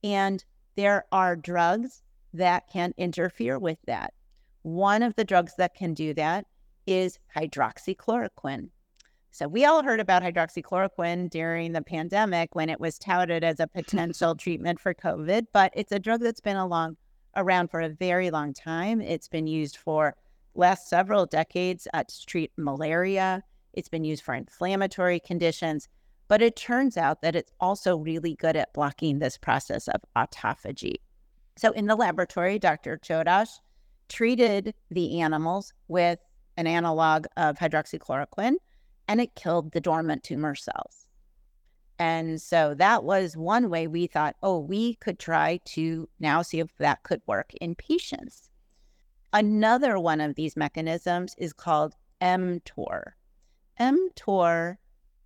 And 0.04 0.46
there 0.76 1.06
are 1.12 1.36
drugs 1.36 2.04
that 2.36 2.70
can 2.72 2.94
interfere 2.98 3.58
with 3.58 3.80
that. 3.88 4.14
One 4.62 5.02
of 5.02 5.16
the 5.16 5.26
drugs 5.26 5.54
that 5.58 5.74
can 5.74 5.96
do 5.96 6.14
that 6.14 6.46
is 6.86 7.18
hydroxychloroquine. 7.36 8.70
So, 9.32 9.48
we 9.48 9.66
all 9.66 9.82
heard 9.82 10.00
about 10.00 10.22
hydroxychloroquine 10.22 11.32
during 11.32 11.72
the 11.72 11.82
pandemic 11.82 12.54
when 12.54 12.70
it 12.70 12.80
was 12.80 13.00
touted 13.00 13.44
as 13.44 13.60
a 13.60 13.66
potential 13.76 14.36
treatment 14.36 14.80
for 14.80 14.94
COVID, 14.94 15.48
but 15.52 15.74
it's 15.76 15.92
a 15.92 15.98
drug 15.98 16.22
that's 16.22 16.40
been 16.40 16.58
along, 16.58 16.98
around 17.36 17.70
for 17.70 17.82
a 17.82 17.90
very 17.90 18.32
long 18.32 18.54
time. 18.54 19.02
It's 19.02 19.28
been 19.28 19.48
used 19.48 19.78
for 19.78 20.16
last 20.56 20.88
several 20.88 21.26
decades 21.26 21.88
uh, 21.94 22.04
to 22.04 22.26
treat 22.26 22.52
malaria. 22.58 23.44
It's 23.74 23.90
been 23.90 24.04
used 24.04 24.24
for 24.24 24.34
inflammatory 24.36 25.20
conditions, 25.20 25.88
but 26.28 26.42
it 26.42 26.56
turns 26.56 26.98
out 26.98 27.22
that 27.22 27.36
it's 27.36 27.52
also 27.60 27.98
really 27.98 28.36
good 28.36 28.56
at 28.56 28.74
blocking 28.74 29.20
this 29.20 29.38
process 29.38 29.88
of 29.88 30.02
autophagy. 30.16 30.96
So 31.56 31.72
in 31.72 31.88
the 31.88 31.96
laboratory, 31.96 32.60
Dr. 32.60 32.98
Chodosh 32.98 33.60
treated 34.10 34.74
the 34.92 35.22
animals 35.22 35.74
with 35.88 36.20
an 36.58 36.68
analog 36.68 37.26
of 37.38 37.58
hydroxychloroquine 37.58 38.56
and 39.08 39.22
it 39.22 39.36
killed 39.36 39.72
the 39.72 39.82
dormant 39.82 40.24
tumor 40.24 40.56
cells. 40.56 41.03
And 42.00 42.42
so 42.42 42.74
that 42.76 43.04
was 43.04 43.38
one 43.38 43.70
way 43.70 43.88
we 43.88 44.08
thought, 44.08 44.36
oh, 44.42 44.60
we 44.60 44.96
could 44.96 45.20
try 45.20 45.60
to 45.66 46.10
now 46.20 46.42
see 46.42 46.60
if 46.60 46.76
that 46.78 47.04
could 47.04 47.22
work 47.28 47.54
in 47.56 47.76
patients. 47.76 48.50
Another 49.32 50.00
one 50.00 50.22
of 50.22 50.36
these 50.36 50.58
mechanisms 50.58 51.36
is 51.38 51.54
called 51.54 51.96
mTOR. 52.22 53.14
mTOR 53.80 54.78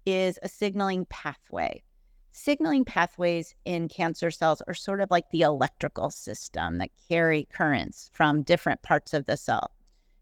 is 0.05 0.39
a 0.41 0.49
signaling 0.49 1.05
pathway. 1.05 1.83
Signaling 2.31 2.85
pathways 2.85 3.55
in 3.65 3.89
cancer 3.89 4.29
cells 4.29 4.61
are 4.67 4.73
sort 4.73 5.01
of 5.01 5.09
like 5.09 5.29
the 5.31 5.41
electrical 5.41 6.09
system 6.09 6.77
that 6.77 6.91
carry 7.09 7.47
currents 7.51 8.09
from 8.13 8.43
different 8.43 8.81
parts 8.83 9.13
of 9.13 9.25
the 9.25 9.35
cell 9.35 9.71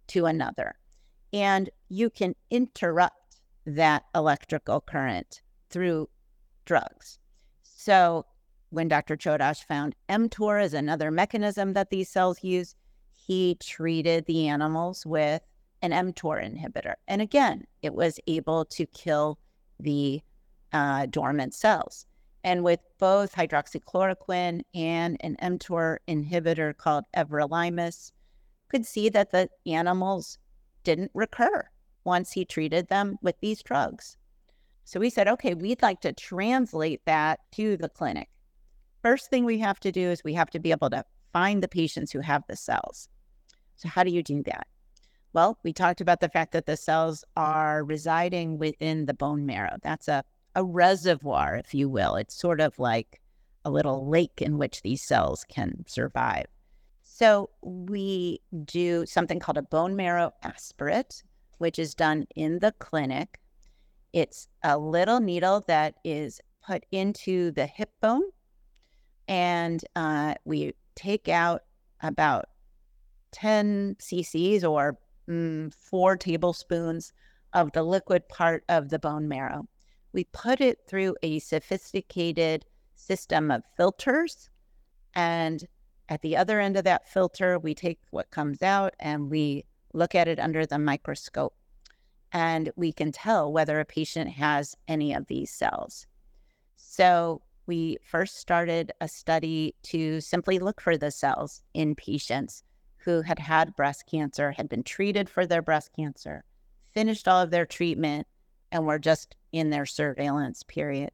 to 0.07 0.25
another. 0.25 0.75
And 1.33 1.69
you 1.89 2.09
can 2.09 2.33
interrupt 2.49 3.41
that 3.65 4.05
electrical 4.15 4.79
current 4.79 5.41
through 5.69 6.07
drugs. 6.65 7.19
So 7.63 8.25
when 8.69 8.87
Dr. 8.87 9.15
Chodosh 9.15 9.63
found 9.63 9.95
mTOR 10.09 10.61
as 10.61 10.73
another 10.73 11.11
mechanism 11.11 11.73
that 11.73 11.89
these 11.89 12.09
cells 12.09 12.43
use, 12.43 12.75
he 13.13 13.55
treated 13.55 14.25
the 14.25 14.47
animals 14.47 15.05
with 15.05 15.41
an 15.81 15.91
mTOR 15.91 16.43
inhibitor. 16.43 16.95
And 17.07 17.21
again, 17.21 17.65
it 17.81 17.93
was 17.93 18.19
able 18.27 18.65
to 18.65 18.85
kill 18.87 19.39
the 19.79 20.21
uh, 20.73 21.05
dormant 21.07 21.53
cells. 21.53 22.05
And 22.43 22.63
with 22.63 22.79
both 22.99 23.33
hydroxychloroquine 23.35 24.61
and 24.73 25.17
an 25.21 25.35
mTOR 25.41 25.97
inhibitor 26.07 26.75
called 26.77 27.05
everolimus, 27.15 28.11
could 28.69 28.85
see 28.85 29.09
that 29.09 29.31
the 29.31 29.49
animals 29.65 30.37
didn't 30.83 31.11
recur 31.13 31.67
once 32.03 32.31
he 32.31 32.45
treated 32.45 32.87
them 32.87 33.17
with 33.21 33.39
these 33.39 33.63
drugs. 33.63 34.17
So 34.85 34.99
we 34.99 35.09
said, 35.09 35.27
okay, 35.27 35.55
we'd 35.55 35.81
like 35.81 36.01
to 36.01 36.13
translate 36.13 37.01
that 37.05 37.39
to 37.53 37.75
the 37.75 37.89
clinic. 37.89 38.29
First 39.01 39.31
thing 39.31 39.43
we 39.43 39.57
have 39.59 39.79
to 39.79 39.91
do 39.91 40.11
is 40.11 40.23
we 40.23 40.35
have 40.35 40.51
to 40.51 40.59
be 40.59 40.71
able 40.71 40.91
to 40.91 41.03
find 41.33 41.61
the 41.61 41.67
patients 41.67 42.11
who 42.11 42.19
have 42.19 42.43
the 42.47 42.55
cells. 42.55 43.09
So, 43.75 43.89
how 43.89 44.03
do 44.03 44.11
you 44.11 44.23
do 44.23 44.43
that? 44.43 44.67
Well, 45.33 45.57
we 45.63 45.73
talked 45.73 46.01
about 46.01 46.21
the 46.21 46.29
fact 46.29 46.53
that 46.53 46.65
the 46.65 46.77
cells 46.77 47.25
are 47.35 47.83
residing 47.83 48.57
within 48.57 49.05
the 49.05 49.13
bone 49.13 49.45
marrow. 49.45 49.77
That's 49.81 50.07
a, 50.07 50.23
a 50.55 50.63
reservoir, 50.63 51.55
if 51.55 51.73
you 51.73 51.89
will. 51.89 52.15
It's 52.15 52.39
sort 52.39 52.61
of 52.61 52.77
like 52.79 53.19
a 53.65 53.71
little 53.71 54.07
lake 54.07 54.41
in 54.41 54.57
which 54.57 54.81
these 54.81 55.03
cells 55.03 55.45
can 55.49 55.83
survive. 55.87 56.45
So, 57.03 57.49
we 57.61 58.39
do 58.65 59.05
something 59.07 59.39
called 59.39 59.57
a 59.57 59.63
bone 59.63 59.95
marrow 59.95 60.31
aspirate, 60.43 61.23
which 61.57 61.79
is 61.79 61.95
done 61.95 62.27
in 62.35 62.59
the 62.59 62.71
clinic. 62.73 63.39
It's 64.15 64.47
a 64.63 64.77
little 64.77 65.19
needle 65.19 65.61
that 65.67 65.95
is 66.05 66.39
put 66.65 66.85
into 66.93 67.51
the 67.51 67.65
hip 67.65 67.91
bone, 68.01 68.23
and 69.27 69.83
uh, 69.97 70.35
we 70.45 70.71
take 70.95 71.27
out 71.27 71.63
about 72.01 72.45
10 73.33 73.97
cc's 73.99 74.63
or 74.63 74.97
mm, 75.29 75.73
four 75.73 76.15
tablespoons 76.15 77.11
of 77.51 77.73
the 77.73 77.83
liquid 77.83 78.29
part 78.29 78.63
of 78.69 78.87
the 78.87 78.99
bone 78.99 79.27
marrow. 79.27 79.67
We 80.13 80.23
put 80.31 80.61
it 80.61 80.79
through 80.87 81.17
a 81.21 81.39
sophisticated 81.39 82.63
system 82.95 83.51
of 83.51 83.63
filters. 83.75 84.49
And 85.13 85.61
at 86.07 86.21
the 86.21 86.37
other 86.37 86.61
end 86.61 86.77
of 86.77 86.85
that 86.85 87.09
filter, 87.09 87.59
we 87.59 87.75
take 87.75 87.99
what 88.11 88.31
comes 88.31 88.61
out 88.61 88.93
and 88.97 89.29
we 89.29 89.65
look 89.91 90.15
at 90.15 90.29
it 90.29 90.39
under 90.39 90.65
the 90.65 90.79
microscope 90.79 91.53
and 92.35 92.69
we 92.75 92.91
can 92.91 93.13
tell 93.13 93.49
whether 93.49 93.79
a 93.79 93.85
patient 93.85 94.29
has 94.29 94.75
any 94.89 95.13
of 95.13 95.25
these 95.27 95.49
cells. 95.49 96.05
So 96.75 97.41
we 97.65 97.97
first 98.03 98.35
started 98.39 98.91
a 98.99 99.07
study 99.07 99.73
to 99.83 100.19
simply 100.19 100.59
look 100.59 100.81
for 100.81 100.97
the 100.97 101.11
cells 101.11 101.61
in 101.73 101.95
patients 101.95 102.61
who 102.97 103.21
had 103.21 103.39
had 103.39 103.73
breast 103.77 104.03
cancer, 104.05 104.51
had 104.51 104.67
been 104.67 104.83
treated 104.83 105.29
for 105.29 105.45
their 105.45 105.61
breast 105.61 105.91
cancer, 105.95 106.43
finished 106.93 107.25
all 107.25 107.41
of 107.41 107.51
their 107.51 107.65
treatment, 107.65 108.27
and 108.69 108.85
were 108.85 108.99
just 108.99 109.37
in 109.53 109.69
their 109.69 109.85
surveillance 109.85 110.61
period. 110.61 111.11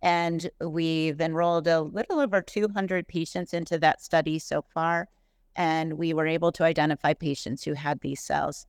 And 0.00 0.48
we've 0.60 1.20
enrolled 1.20 1.66
a 1.66 1.80
little 1.80 2.20
over 2.20 2.40
200 2.40 3.08
patients 3.08 3.52
into 3.52 3.80
that 3.80 4.00
study 4.00 4.38
so 4.38 4.62
far. 4.62 5.08
And 5.56 5.94
we 5.94 6.14
were 6.14 6.28
able 6.28 6.52
to 6.52 6.62
identify 6.62 7.14
patients 7.14 7.64
who 7.64 7.72
had 7.74 8.00
these 8.00 8.20
cells. 8.20 8.68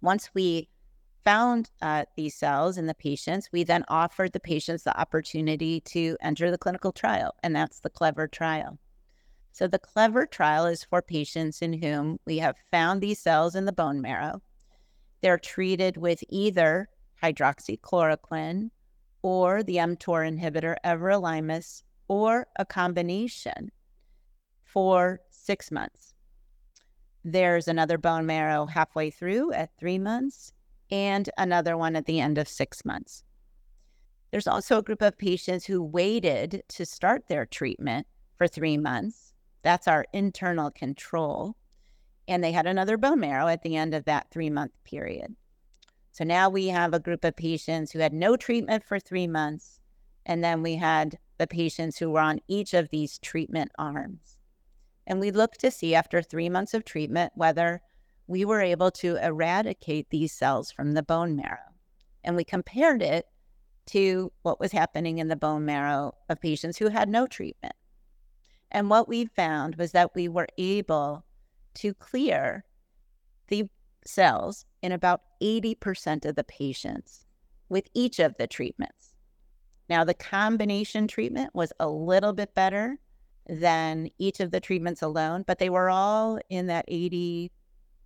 Once 0.00 0.28
we 0.34 0.68
found 1.24 1.70
uh, 1.80 2.04
these 2.16 2.34
cells 2.34 2.78
in 2.78 2.86
the 2.86 2.94
patients, 2.94 3.48
we 3.52 3.64
then 3.64 3.84
offered 3.88 4.32
the 4.32 4.40
patients 4.40 4.82
the 4.82 4.98
opportunity 4.98 5.80
to 5.80 6.16
enter 6.20 6.50
the 6.50 6.58
clinical 6.58 6.92
trial, 6.92 7.34
and 7.42 7.54
that's 7.54 7.80
the 7.80 7.90
CLEVER 7.90 8.28
trial. 8.28 8.78
So, 9.52 9.66
the 9.66 9.78
CLEVER 9.78 10.26
trial 10.26 10.66
is 10.66 10.84
for 10.84 11.02
patients 11.02 11.60
in 11.60 11.74
whom 11.74 12.18
we 12.26 12.38
have 12.38 12.56
found 12.70 13.00
these 13.00 13.18
cells 13.18 13.54
in 13.54 13.66
the 13.66 13.72
bone 13.72 14.00
marrow. 14.00 14.40
They're 15.20 15.38
treated 15.38 15.96
with 15.96 16.24
either 16.28 16.88
hydroxychloroquine 17.22 18.70
or 19.22 19.62
the 19.62 19.76
mTOR 19.76 20.28
inhibitor 20.28 20.76
everolimus 20.84 21.82
or 22.08 22.46
a 22.56 22.64
combination 22.64 23.70
for 24.64 25.20
six 25.30 25.70
months. 25.70 26.14
There's 27.24 27.68
another 27.68 27.98
bone 27.98 28.26
marrow 28.26 28.66
halfway 28.66 29.10
through 29.10 29.52
at 29.52 29.70
three 29.78 29.98
months 29.98 30.52
and 30.92 31.30
another 31.38 31.76
one 31.76 31.96
at 31.96 32.04
the 32.04 32.20
end 32.20 32.36
of 32.36 32.46
six 32.46 32.84
months. 32.84 33.24
There's 34.30 34.46
also 34.46 34.78
a 34.78 34.82
group 34.82 35.00
of 35.00 35.16
patients 35.16 35.64
who 35.64 35.82
waited 35.82 36.62
to 36.68 36.86
start 36.86 37.24
their 37.28 37.46
treatment 37.46 38.06
for 38.36 38.46
three 38.46 38.76
months. 38.76 39.32
That's 39.62 39.88
our 39.88 40.04
internal 40.12 40.70
control. 40.70 41.56
And 42.28 42.44
they 42.44 42.52
had 42.52 42.66
another 42.66 42.98
bone 42.98 43.20
marrow 43.20 43.48
at 43.48 43.62
the 43.62 43.74
end 43.74 43.94
of 43.94 44.04
that 44.04 44.30
three 44.30 44.50
month 44.50 44.72
period. 44.84 45.34
So 46.12 46.24
now 46.24 46.50
we 46.50 46.68
have 46.68 46.92
a 46.92 47.00
group 47.00 47.24
of 47.24 47.36
patients 47.36 47.90
who 47.90 47.98
had 47.98 48.12
no 48.12 48.36
treatment 48.36 48.84
for 48.84 49.00
three 49.00 49.26
months. 49.26 49.80
And 50.26 50.44
then 50.44 50.62
we 50.62 50.76
had 50.76 51.18
the 51.38 51.46
patients 51.46 51.98
who 51.98 52.10
were 52.10 52.20
on 52.20 52.40
each 52.48 52.74
of 52.74 52.90
these 52.90 53.18
treatment 53.18 53.72
arms. 53.78 54.36
And 55.06 55.20
we 55.20 55.30
looked 55.30 55.60
to 55.60 55.70
see 55.70 55.94
after 55.94 56.20
three 56.22 56.50
months 56.50 56.74
of 56.74 56.84
treatment 56.84 57.32
whether 57.34 57.80
we 58.32 58.46
were 58.46 58.62
able 58.62 58.90
to 58.90 59.16
eradicate 59.16 60.08
these 60.08 60.32
cells 60.32 60.72
from 60.72 60.92
the 60.92 61.02
bone 61.02 61.36
marrow. 61.36 61.58
And 62.24 62.34
we 62.34 62.44
compared 62.44 63.02
it 63.02 63.26
to 63.86 64.32
what 64.40 64.58
was 64.58 64.72
happening 64.72 65.18
in 65.18 65.28
the 65.28 65.36
bone 65.36 65.66
marrow 65.66 66.14
of 66.30 66.40
patients 66.40 66.78
who 66.78 66.88
had 66.88 67.10
no 67.10 67.26
treatment. 67.26 67.74
And 68.70 68.88
what 68.88 69.06
we 69.06 69.26
found 69.26 69.76
was 69.76 69.92
that 69.92 70.14
we 70.14 70.28
were 70.28 70.48
able 70.56 71.26
to 71.74 71.92
clear 71.92 72.64
the 73.48 73.68
cells 74.06 74.64
in 74.80 74.92
about 74.92 75.20
80% 75.42 76.24
of 76.24 76.34
the 76.34 76.44
patients 76.44 77.26
with 77.68 77.86
each 77.92 78.18
of 78.18 78.34
the 78.38 78.46
treatments. 78.46 79.12
Now, 79.90 80.04
the 80.04 80.14
combination 80.14 81.06
treatment 81.06 81.50
was 81.54 81.72
a 81.78 81.88
little 81.88 82.32
bit 82.32 82.54
better 82.54 82.98
than 83.46 84.08
each 84.18 84.40
of 84.40 84.52
the 84.52 84.60
treatments 84.60 85.02
alone, 85.02 85.44
but 85.46 85.58
they 85.58 85.68
were 85.68 85.90
all 85.90 86.38
in 86.48 86.68
that 86.68 86.86
80 86.88 87.52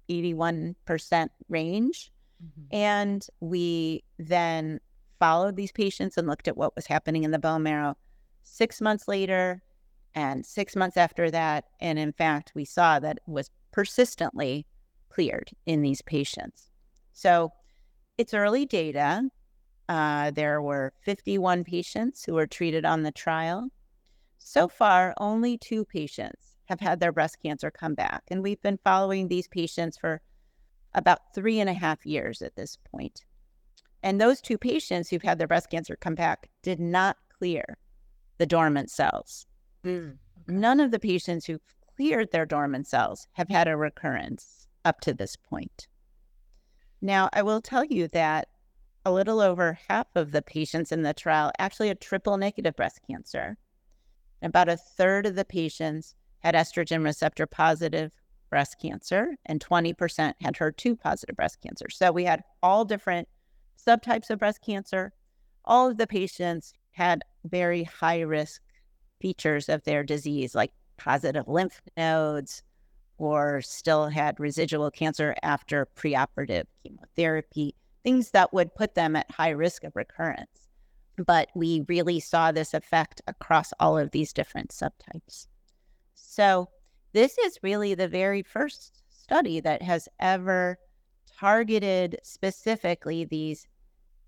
81% 0.09 1.29
range. 1.49 2.13
Mm-hmm. 2.45 2.77
And 2.77 3.27
we 3.41 4.05
then 4.19 4.81
followed 5.19 5.57
these 5.57 5.73
patients 5.73 6.17
and 6.17 6.27
looked 6.27 6.49
at 6.49 6.57
what 6.57 6.77
was 6.77 6.87
happening 6.87 7.25
in 7.25 7.31
the 7.31 7.39
bone 7.39 7.63
marrow 7.63 7.97
six 8.43 8.81
months 8.81 9.09
later 9.09 9.63
and 10.15 10.45
six 10.45 10.77
months 10.77 10.97
after 10.97 11.31
that. 11.31 11.65
And 11.81 11.99
in 11.99 12.13
fact, 12.13 12.53
we 12.55 12.65
saw 12.65 12.99
that 13.01 13.19
it 13.19 13.23
was 13.31 13.51
persistently 13.73 14.67
cleared 15.09 15.51
in 15.67 15.83
these 15.83 16.03
patients. 16.03 16.71
So 17.13 17.53
it's 18.19 18.35
early 18.35 18.67
data. 18.67 19.29
Uh, 19.89 20.31
there 20.33 20.61
were 20.61 20.93
51 21.03 21.65
patients 21.65 22.25
who 22.25 22.35
were 22.35 22.47
treated 22.47 22.85
on 22.85 23.03
the 23.03 23.13
trial. 23.13 23.69
So 24.39 24.69
far, 24.69 25.15
only 25.19 25.59
two 25.59 25.85
patients 25.85 26.56
have 26.67 26.81
had 26.81 27.01
their 27.01 27.13
breast 27.13 27.39
cancer 27.43 27.71
come 27.71 27.95
back. 27.95 28.23
And 28.29 28.43
we've 28.43 28.61
been 28.63 28.79
following 28.85 29.29
these 29.29 29.49
patients 29.49 29.97
for 29.97 30.21
about 30.95 31.35
three 31.35 31.61
and 31.61 31.71
a 31.71 31.75
half 31.75 32.05
years 32.07 32.43
at 32.43 32.57
this 32.57 32.77
point. 32.91 33.25
And 34.03 34.21
those 34.21 34.41
two 34.41 34.59
patients 34.59 35.09
who've 35.09 35.23
had 35.23 35.39
their 35.39 35.49
breast 35.49 35.71
cancer 35.71 35.97
come 35.97 36.15
back 36.15 36.49
did 36.63 36.81
not 36.81 37.17
clear 37.39 37.79
the 38.39 38.47
dormant 38.47 38.91
cells. 38.91 39.47
Mm. 39.85 40.19
None 40.47 40.81
of 40.81 40.91
the 40.91 40.99
patients 40.99 41.47
who 41.47 41.59
cleared 41.97 42.31
their 42.31 42.47
dormant 42.47 42.87
cells 42.87 43.27
have 43.33 43.49
had 43.49 43.69
a 43.69 43.77
recurrence 43.77 44.69
up 44.85 45.01
to 45.01 45.15
this 45.15 45.37
point. 45.37 45.89
Now, 47.01 47.29
I 47.33 47.43
will 47.43 47.61
tell 47.61 47.85
you 47.85 48.09
that 48.09 48.49
a 49.05 49.13
little 49.13 49.41
over 49.41 49.79
half 49.89 50.09
of 50.15 50.33
the 50.33 50.43
patients 50.43 50.93
in 50.93 51.03
the 51.03 51.15
trial 51.15 51.53
actually 51.59 51.89
had 51.89 52.01
triple 52.01 52.37
negative 52.37 52.77
breast 52.77 53.01
cancer. 53.09 53.57
About 54.43 54.69
a 54.69 54.77
third 54.77 55.27
of 55.27 55.35
the 55.35 55.45
patients 55.45 56.15
had 56.47 56.55
estrogen 56.55 57.03
receptor 57.03 57.45
positive 57.45 58.13
breast 58.51 58.77
cancer, 58.81 59.35
and 59.47 59.59
20% 59.61 60.35
had 60.41 60.55
HER2 60.55 61.01
positive 61.01 61.35
breast 61.35 61.61
cancer. 61.61 61.91
So 61.91 62.13
we 62.13 62.23
had 62.23 62.45
all 62.63 62.85
different 62.85 63.27
subtypes 63.85 64.31
of 64.31 64.39
breast 64.39 64.61
cancer. 64.65 65.13
All 65.65 65.91
of 65.91 65.97
the 65.97 66.07
patients 66.07 66.73
had 66.93 67.25
very 67.45 67.83
high 67.83 68.21
risk 68.21 68.63
features 69.21 69.69
of 69.69 69.83
their 69.83 70.05
disease, 70.05 70.55
like 70.55 70.71
positive 70.99 71.49
lymph 71.49 71.81
nodes, 71.97 72.63
or 73.19 73.61
still 73.61 74.07
had 74.07 74.39
residual 74.39 74.93
cancer 74.93 75.35
after 75.43 75.89
preoperative 75.97 76.67
chemotherapy, 76.85 77.75
things 78.05 78.31
that 78.31 78.53
would 78.53 78.73
put 78.77 78.95
them 78.95 79.17
at 79.17 79.29
high 79.33 79.51
risk 79.51 79.83
of 79.83 79.97
recurrence. 79.97 80.69
But 81.17 81.49
we 81.57 81.85
really 81.89 82.21
saw 82.21 82.53
this 82.53 82.73
effect 82.73 83.21
across 83.27 83.73
all 83.81 83.99
of 83.99 84.13
these 84.13 84.33
different 84.33 84.71
subtypes. 84.71 85.49
So, 86.17 86.69
this 87.13 87.39
is 87.39 87.59
really 87.63 87.95
the 87.95 88.09
very 88.09 88.43
first 88.43 89.03
study 89.09 89.61
that 89.61 89.83
has 89.83 90.09
ever 90.21 90.79
targeted 91.39 92.19
specifically 92.23 93.25
these 93.25 93.67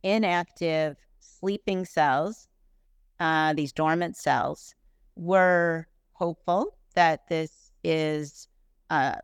inactive 0.02 0.96
sleeping 1.20 1.84
cells, 1.84 2.48
uh, 3.20 3.52
these 3.54 3.72
dormant 3.72 4.16
cells. 4.16 4.74
We're 5.16 5.86
hopeful 6.12 6.76
that 6.94 7.28
this 7.28 7.72
is 7.84 8.48
uh, 8.90 9.16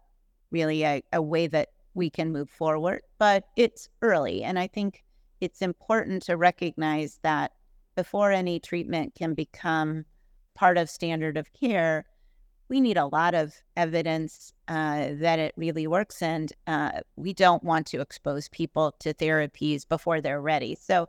really 0.51 0.85
a, 0.85 1.03
a 1.13 1.23
way 1.23 1.47
that 1.47 1.71
we 1.95 2.11
can 2.11 2.33
move 2.33 2.51
forward, 2.51 3.03
but 3.19 3.45
it's 3.57 3.89
early. 4.03 4.43
And 4.43 4.59
I 4.59 4.67
think 4.67 5.05
it's 5.41 5.63
important 5.63 6.23
to 6.25 6.37
recognize 6.37 7.19
that 7.23 7.53
before 7.95 8.33
any 8.33 8.59
treatment 8.59 9.15
can 9.15 9.35
become 9.35 10.05
part 10.55 10.79
of 10.79 10.91
standard 10.91 11.37
of 11.37 11.53
care, 11.53 12.05
we 12.69 12.81
need 12.81 12.97
a 12.97 13.07
lot 13.07 13.35
of 13.35 13.55
evidence 13.77 14.53
uh, 14.69 15.09
that 15.13 15.39
it 15.39 15.55
really 15.57 15.87
works. 15.87 16.23
And 16.23 16.53
uh, 16.67 17.01
we 17.17 17.33
don't 17.33 17.63
want 17.63 17.87
to 17.89 18.01
expose 18.01 18.49
people 18.49 18.95
to 19.01 19.13
therapies 19.15 19.87
before 19.89 20.21
they're 20.21 20.41
ready. 20.41 20.75
So 20.81 21.09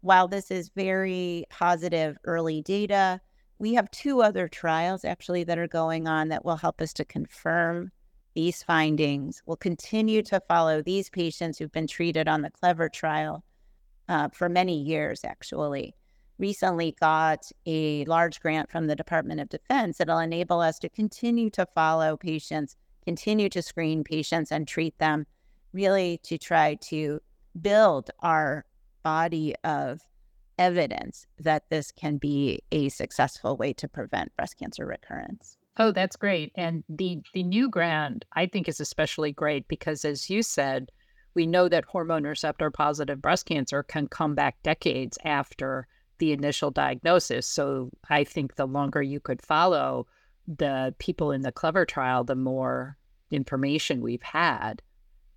while 0.00 0.28
this 0.28 0.50
is 0.50 0.70
very 0.74 1.44
positive 1.50 2.16
early 2.24 2.62
data, 2.62 3.20
we 3.58 3.74
have 3.74 3.90
two 3.90 4.22
other 4.22 4.48
trials 4.48 5.04
actually 5.04 5.44
that 5.44 5.58
are 5.58 5.68
going 5.68 6.08
on 6.08 6.28
that 6.28 6.44
will 6.44 6.56
help 6.56 6.80
us 6.80 6.92
to 6.94 7.04
confirm 7.04 7.90
these 8.34 8.62
findings. 8.62 9.42
We'll 9.46 9.56
continue 9.56 10.22
to 10.22 10.40
follow 10.48 10.82
these 10.82 11.08
patients 11.08 11.58
who've 11.58 11.72
been 11.72 11.86
treated 11.86 12.28
on 12.28 12.42
the 12.42 12.50
CLEVER 12.50 12.88
trial 12.88 13.44
uh, 14.08 14.28
for 14.30 14.48
many 14.48 14.82
years, 14.82 15.24
actually. 15.24 15.94
Recently 16.38 16.96
got 17.00 17.50
a 17.66 18.04
large 18.06 18.40
grant 18.40 18.70
from 18.70 18.86
the 18.86 18.96
Department 18.96 19.40
of 19.40 19.48
Defense 19.48 19.98
that'll 19.98 20.18
enable 20.18 20.60
us 20.60 20.78
to 20.80 20.88
continue 20.88 21.48
to 21.50 21.66
follow 21.74 22.16
patients, 22.16 22.76
continue 23.04 23.48
to 23.50 23.62
screen 23.62 24.02
patients 24.02 24.50
and 24.50 24.66
treat 24.66 24.98
them, 24.98 25.26
really 25.72 26.18
to 26.24 26.36
try 26.36 26.74
to 26.74 27.20
build 27.60 28.10
our 28.20 28.64
body 29.02 29.54
of 29.62 30.00
evidence 30.58 31.26
that 31.38 31.64
this 31.70 31.92
can 31.92 32.16
be 32.16 32.60
a 32.72 32.88
successful 32.88 33.56
way 33.56 33.72
to 33.72 33.88
prevent 33.88 34.34
breast 34.36 34.58
cancer 34.58 34.86
recurrence. 34.86 35.56
Oh, 35.76 35.90
that's 35.90 36.16
great. 36.16 36.52
And 36.56 36.84
the 36.88 37.20
the 37.32 37.42
new 37.42 37.68
grant 37.68 38.24
I 38.34 38.46
think 38.46 38.68
is 38.68 38.80
especially 38.80 39.32
great 39.32 39.66
because 39.66 40.04
as 40.04 40.30
you 40.30 40.42
said, 40.42 40.90
we 41.34 41.46
know 41.46 41.68
that 41.68 41.84
hormone 41.84 42.24
receptor 42.24 42.70
positive 42.70 43.20
breast 43.20 43.46
cancer 43.46 43.82
can 43.82 44.06
come 44.06 44.34
back 44.34 44.56
decades 44.62 45.18
after 45.24 45.88
the 46.18 46.32
initial 46.32 46.70
diagnosis. 46.70 47.46
So 47.46 47.90
I 48.08 48.24
think 48.24 48.56
the 48.56 48.66
longer 48.66 49.02
you 49.02 49.20
could 49.20 49.42
follow 49.42 50.06
the 50.46 50.94
people 50.98 51.30
in 51.30 51.42
the 51.42 51.52
Clever 51.52 51.84
trial, 51.84 52.24
the 52.24 52.36
more 52.36 52.96
information 53.30 54.00
we've 54.00 54.22
had. 54.22 54.82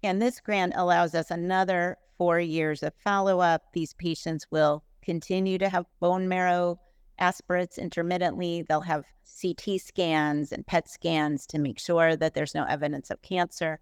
And 0.04 0.22
this 0.22 0.40
grant 0.40 0.74
allows 0.76 1.16
us 1.16 1.32
another 1.32 1.98
four 2.18 2.40
years 2.40 2.84
of 2.84 2.94
follow 3.04 3.40
up. 3.40 3.64
These 3.74 3.94
patients 3.94 4.46
will 4.52 4.84
continue 5.02 5.58
to 5.58 5.70
have 5.70 5.86
bone 6.00 6.28
marrow 6.28 6.80
aspirates 7.20 7.78
intermittently. 7.78 8.64
They'll 8.68 8.82
have 8.82 9.06
CT 9.42 9.82
scans 9.82 10.52
and 10.52 10.66
PET 10.66 10.90
scans 10.90 11.46
to 11.48 11.60
make 11.60 11.80
sure 11.80 12.16
that 12.16 12.34
there's 12.34 12.56
no 12.56 12.66
evidence 12.66 13.10
of 13.10 13.22
cancer. 13.22 13.80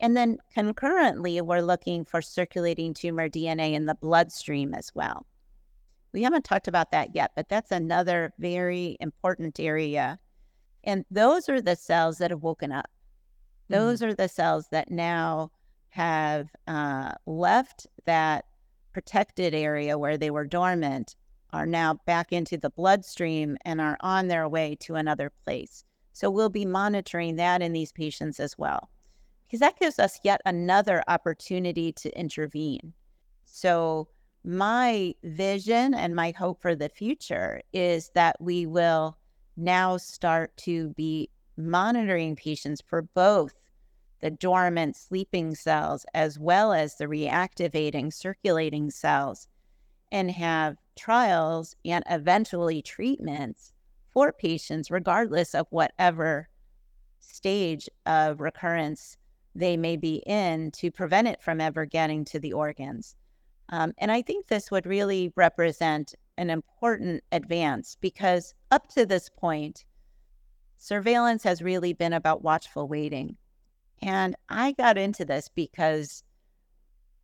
And 0.00 0.16
then 0.16 0.38
concurrently, 0.54 1.40
we're 1.40 1.60
looking 1.60 2.04
for 2.04 2.22
circulating 2.22 2.94
tumor 2.94 3.28
DNA 3.28 3.72
in 3.72 3.86
the 3.86 3.96
bloodstream 3.96 4.74
as 4.74 4.92
well. 4.94 5.26
We 6.12 6.22
haven't 6.22 6.44
talked 6.44 6.68
about 6.68 6.90
that 6.92 7.14
yet, 7.14 7.32
but 7.36 7.48
that's 7.48 7.70
another 7.70 8.32
very 8.38 8.96
important 9.00 9.60
area. 9.60 10.18
And 10.84 11.04
those 11.10 11.48
are 11.48 11.60
the 11.60 11.76
cells 11.76 12.18
that 12.18 12.30
have 12.30 12.42
woken 12.42 12.72
up. 12.72 12.90
Those 13.68 14.00
mm. 14.00 14.08
are 14.08 14.14
the 14.14 14.28
cells 14.28 14.68
that 14.70 14.90
now 14.90 15.50
have 15.90 16.48
uh, 16.66 17.12
left 17.26 17.86
that 18.06 18.46
protected 18.92 19.54
area 19.54 19.98
where 19.98 20.16
they 20.16 20.30
were 20.30 20.46
dormant 20.46 21.14
are 21.52 21.66
now 21.66 21.94
back 22.06 22.32
into 22.32 22.56
the 22.56 22.70
bloodstream 22.70 23.56
and 23.64 23.80
are 23.80 23.96
on 24.00 24.28
their 24.28 24.48
way 24.48 24.76
to 24.80 24.94
another 24.94 25.32
place. 25.44 25.84
So 26.12 26.30
we'll 26.30 26.50
be 26.50 26.66
monitoring 26.66 27.36
that 27.36 27.62
in 27.62 27.72
these 27.72 27.92
patients 27.92 28.40
as 28.40 28.58
well, 28.58 28.90
because 29.46 29.60
that 29.60 29.78
gives 29.78 29.98
us 29.98 30.18
yet 30.24 30.40
another 30.44 31.02
opportunity 31.08 31.92
to 31.92 32.18
intervene. 32.18 32.92
So, 33.44 34.08
my 34.48 35.14
vision 35.22 35.92
and 35.92 36.16
my 36.16 36.30
hope 36.30 36.62
for 36.62 36.74
the 36.74 36.88
future 36.88 37.60
is 37.74 38.10
that 38.14 38.34
we 38.40 38.64
will 38.64 39.14
now 39.58 39.98
start 39.98 40.56
to 40.56 40.88
be 40.94 41.28
monitoring 41.58 42.34
patients 42.34 42.80
for 42.80 43.02
both 43.02 43.52
the 44.20 44.30
dormant 44.30 44.96
sleeping 44.96 45.54
cells 45.54 46.06
as 46.14 46.38
well 46.38 46.72
as 46.72 46.96
the 46.96 47.04
reactivating 47.04 48.10
circulating 48.10 48.90
cells 48.90 49.48
and 50.10 50.30
have 50.30 50.78
trials 50.96 51.76
and 51.84 52.02
eventually 52.08 52.80
treatments 52.80 53.74
for 54.08 54.32
patients, 54.32 54.90
regardless 54.90 55.54
of 55.54 55.66
whatever 55.68 56.48
stage 57.20 57.86
of 58.06 58.40
recurrence 58.40 59.18
they 59.54 59.76
may 59.76 59.98
be 59.98 60.22
in, 60.26 60.70
to 60.70 60.90
prevent 60.90 61.28
it 61.28 61.42
from 61.42 61.60
ever 61.60 61.84
getting 61.84 62.24
to 62.24 62.40
the 62.40 62.54
organs. 62.54 63.14
Um, 63.70 63.92
and 63.98 64.10
I 64.10 64.22
think 64.22 64.46
this 64.46 64.70
would 64.70 64.86
really 64.86 65.32
represent 65.36 66.14
an 66.36 66.50
important 66.50 67.22
advance 67.32 67.96
because 68.00 68.54
up 68.70 68.88
to 68.90 69.04
this 69.04 69.28
point, 69.28 69.84
surveillance 70.78 71.42
has 71.42 71.60
really 71.60 71.92
been 71.92 72.12
about 72.12 72.42
watchful 72.42 72.88
waiting. 72.88 73.36
And 74.00 74.36
I 74.48 74.72
got 74.72 74.96
into 74.96 75.24
this 75.24 75.48
because, 75.54 76.22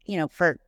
you 0.05 0.17
know, 0.17 0.29
for 0.29 0.59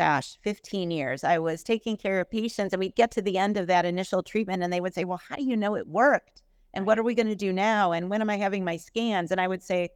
gosh, 0.00 0.38
15 0.40 0.90
years, 0.90 1.24
I 1.24 1.38
was 1.38 1.62
taking 1.62 1.98
care 1.98 2.20
of 2.20 2.30
patients 2.30 2.72
and 2.72 2.80
we'd 2.80 2.96
get 2.96 3.10
to 3.10 3.22
the 3.22 3.36
end 3.36 3.58
of 3.58 3.66
that 3.66 3.84
initial 3.84 4.22
treatment 4.22 4.62
and 4.62 4.72
they 4.72 4.80
would 4.80 4.94
say, 4.94 5.04
Well, 5.04 5.20
how 5.28 5.36
do 5.36 5.44
you 5.44 5.58
know 5.58 5.76
it 5.76 5.86
worked? 5.86 6.42
And 6.72 6.86
what 6.86 6.98
are 6.98 7.02
we 7.02 7.14
going 7.14 7.26
to 7.26 7.34
do 7.34 7.52
now? 7.52 7.92
And 7.92 8.08
when 8.08 8.22
am 8.22 8.30
I 8.30 8.38
having 8.38 8.64
my 8.64 8.78
scans? 8.78 9.30
And 9.30 9.38
I 9.38 9.46
would 9.46 9.62
say, 9.62 9.90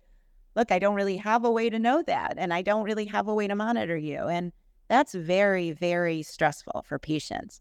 Look, 0.57 0.70
I 0.70 0.79
don't 0.79 0.94
really 0.94 1.16
have 1.16 1.44
a 1.47 1.51
way 1.51 1.70
to 1.70 1.79
know 1.79 2.03
that. 2.07 2.35
And 2.37 2.53
I 2.53 2.61
don't 2.61 2.85
really 2.85 3.07
have 3.07 3.29
a 3.29 3.35
way 3.35 3.49
to 3.49 3.55
monitor 3.55 3.97
you. 3.97 4.25
And 4.25 4.53
that's 4.88 5.14
very, 5.14 5.73
very 5.73 6.23
stressful 6.23 6.85
for 6.87 6.99
patients. 6.99 7.61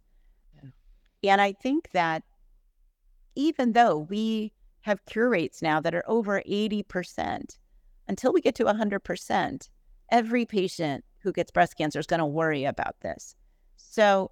Yeah. 1.21 1.33
And 1.33 1.41
I 1.41 1.53
think 1.53 1.91
that 1.91 2.23
even 3.35 3.73
though 3.73 3.97
we 3.97 4.53
have 4.81 5.05
cure 5.05 5.29
rates 5.29 5.61
now 5.61 5.79
that 5.79 5.95
are 5.95 6.03
over 6.07 6.41
80%, 6.47 7.57
until 8.07 8.33
we 8.33 8.41
get 8.41 8.55
to 8.55 8.65
100%, 8.65 9.69
every 10.11 10.45
patient 10.45 11.05
who 11.19 11.31
gets 11.31 11.51
breast 11.51 11.77
cancer 11.77 11.99
is 11.99 12.05
going 12.05 12.19
to 12.19 12.25
worry 12.25 12.65
about 12.65 12.99
this. 13.01 13.35
So, 13.77 14.31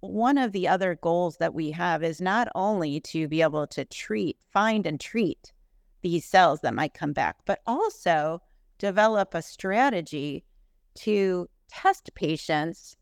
one 0.00 0.38
of 0.38 0.52
the 0.52 0.66
other 0.66 0.94
goals 1.02 1.36
that 1.38 1.52
we 1.52 1.72
have 1.72 2.02
is 2.02 2.22
not 2.22 2.48
only 2.54 3.00
to 3.00 3.28
be 3.28 3.42
able 3.42 3.66
to 3.66 3.84
treat, 3.84 4.38
find 4.50 4.86
and 4.86 4.98
treat 4.98 5.52
these 6.00 6.24
cells 6.24 6.60
that 6.60 6.74
might 6.74 6.94
come 6.94 7.12
back, 7.12 7.36
but 7.44 7.60
also 7.66 8.40
develop 8.78 9.34
a 9.34 9.42
strategy 9.42 10.42
to 10.94 11.50
test 11.70 12.10
patients 12.14 12.96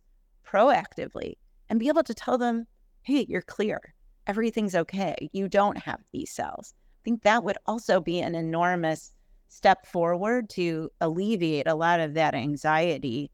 proactively 0.46 1.35
and 1.68 1.78
be 1.78 1.88
able 1.88 2.02
to 2.04 2.14
tell 2.14 2.38
them, 2.38 2.66
hey, 3.02 3.26
you're 3.28 3.42
clear. 3.42 3.94
Everything's 4.26 4.74
okay. 4.74 5.31
You 5.33 5.48
don't 5.48 5.78
have 5.78 6.00
these 6.12 6.31
cells. 6.31 6.74
I 6.76 7.02
think 7.04 7.22
that 7.22 7.44
would 7.44 7.59
also 7.66 8.00
be 8.00 8.20
an 8.20 8.35
enormous 8.35 9.12
step 9.48 9.87
forward 9.87 10.50
to 10.50 10.90
alleviate 11.00 11.66
a 11.66 11.74
lot 11.74 12.00
of 12.00 12.14
that 12.14 12.35
anxiety 12.35 13.31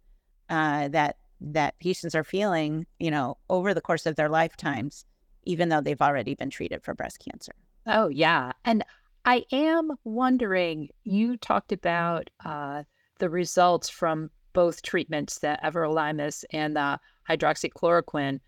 uh, 0.48 0.88
that 0.88 1.16
that 1.40 1.78
patients 1.78 2.14
are 2.14 2.24
feeling, 2.24 2.86
you 2.98 3.10
know, 3.10 3.36
over 3.50 3.74
the 3.74 3.80
course 3.80 4.06
of 4.06 4.16
their 4.16 4.28
lifetimes, 4.28 5.04
even 5.42 5.68
though 5.68 5.80
they've 5.80 6.00
already 6.00 6.34
been 6.34 6.48
treated 6.48 6.82
for 6.82 6.94
breast 6.94 7.18
cancer. 7.18 7.52
Oh 7.86 8.08
yeah, 8.08 8.52
and 8.64 8.84
I 9.24 9.44
am 9.52 9.90
wondering. 10.04 10.88
You 11.02 11.36
talked 11.36 11.72
about 11.72 12.30
uh, 12.44 12.84
the 13.18 13.28
results 13.28 13.88
from 13.88 14.30
both 14.54 14.80
treatments, 14.80 15.38
the 15.40 15.58
everolimus 15.62 16.44
and 16.50 16.74
the 16.74 16.98
hydroxychloroquine, 17.28 18.40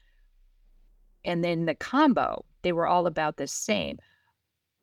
and 1.24 1.44
then 1.44 1.66
the 1.66 1.74
combo. 1.74 2.44
They 2.62 2.72
were 2.72 2.86
all 2.86 3.06
about 3.06 3.36
the 3.36 3.46
same. 3.46 3.98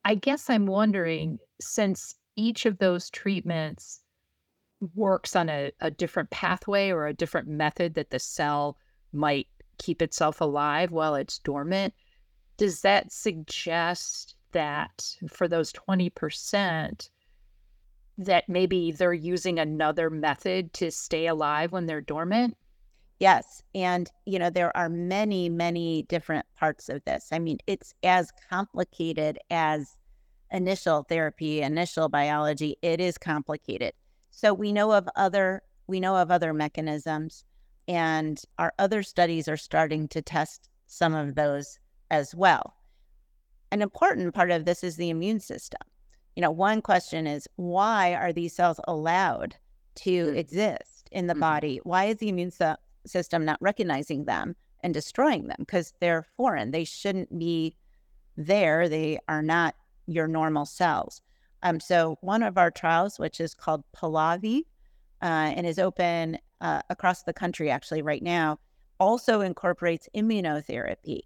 I 0.05 0.15
guess 0.15 0.49
I'm 0.49 0.67
wondering, 0.67 1.39
since 1.59 2.15
each 2.35 2.65
of 2.65 2.77
those 2.77 3.09
treatments 3.09 4.01
works 4.95 5.35
on 5.35 5.49
a, 5.49 5.71
a 5.79 5.89
different 5.89 6.29
pathway 6.29 6.91
or 6.91 7.07
a 7.07 7.13
different 7.13 7.47
method 7.47 7.95
that 7.95 8.09
the 8.09 8.19
cell 8.19 8.77
might 9.11 9.47
keep 9.77 10.01
itself 10.01 10.41
alive 10.41 10.91
while 10.91 11.15
it's 11.15 11.39
dormant, 11.39 11.93
does 12.57 12.81
that 12.81 13.11
suggest 13.11 14.35
that 14.51 15.15
for 15.29 15.47
those 15.47 15.71
20%, 15.73 17.09
that 18.17 18.47
maybe 18.47 18.91
they're 18.91 19.13
using 19.13 19.59
another 19.59 20.09
method 20.09 20.73
to 20.73 20.91
stay 20.91 21.27
alive 21.27 21.71
when 21.71 21.85
they're 21.85 22.01
dormant? 22.01 22.57
Yes. 23.19 23.63
And, 23.73 24.11
you 24.25 24.37
know, 24.39 24.49
there 24.49 24.75
are 24.75 24.89
many, 24.89 25.49
many 25.49 26.03
different 26.03 26.45
parts 26.57 26.89
of 26.89 27.03
this. 27.05 27.29
I 27.31 27.39
mean, 27.39 27.57
it's 27.67 27.93
as 28.03 28.31
complicated 28.49 29.39
as 29.49 29.95
initial 30.51 31.03
therapy, 31.03 31.61
initial 31.61 32.09
biology. 32.09 32.77
It 32.81 32.99
is 32.99 33.17
complicated. 33.17 33.93
So 34.31 34.53
we 34.53 34.71
know 34.71 34.91
of 34.91 35.07
other 35.15 35.61
we 35.87 35.99
know 35.99 36.15
of 36.15 36.31
other 36.31 36.53
mechanisms 36.53 37.43
and 37.87 38.41
our 38.57 38.73
other 38.79 39.03
studies 39.03 39.47
are 39.47 39.57
starting 39.57 40.07
to 40.07 40.21
test 40.21 40.69
some 40.87 41.13
of 41.13 41.35
those 41.35 41.77
as 42.09 42.33
well. 42.33 42.75
An 43.71 43.81
important 43.81 44.33
part 44.33 44.51
of 44.51 44.65
this 44.65 44.83
is 44.83 44.95
the 44.95 45.09
immune 45.09 45.39
system. 45.39 45.81
You 46.35 46.41
know, 46.41 46.51
one 46.51 46.81
question 46.81 47.27
is 47.27 47.47
why 47.55 48.13
are 48.15 48.33
these 48.33 48.55
cells 48.55 48.79
allowed 48.87 49.55
to 49.95 50.27
mm. 50.27 50.37
exist 50.37 51.09
in 51.11 51.27
the 51.27 51.33
mm-hmm. 51.33 51.41
body? 51.41 51.79
Why 51.83 52.05
is 52.05 52.17
the 52.17 52.29
immune 52.29 52.51
system 53.05 53.45
not 53.45 53.61
recognizing 53.61 54.25
them 54.25 54.55
and 54.81 54.93
destroying 54.93 55.47
them? 55.47 55.57
Because 55.59 55.93
they're 55.99 56.25
foreign. 56.35 56.71
They 56.71 56.83
shouldn't 56.83 57.37
be 57.37 57.75
there. 58.35 58.89
They 58.89 59.19
are 59.27 59.43
not 59.43 59.75
your 60.07 60.27
normal 60.27 60.65
cells. 60.65 61.21
Um, 61.61 61.79
so 61.79 62.17
one 62.21 62.43
of 62.43 62.57
our 62.57 62.71
trials, 62.71 63.19
which 63.19 63.39
is 63.39 63.53
called 63.53 63.83
PALAVY, 63.93 64.65
uh, 65.21 65.53
and 65.55 65.65
is 65.65 65.79
open 65.79 66.37
uh, 66.59 66.81
across 66.89 67.23
the 67.23 67.33
country 67.33 67.69
actually 67.69 68.01
right 68.01 68.21
now, 68.21 68.59
also 68.99 69.41
incorporates 69.41 70.09
immunotherapy 70.15 71.21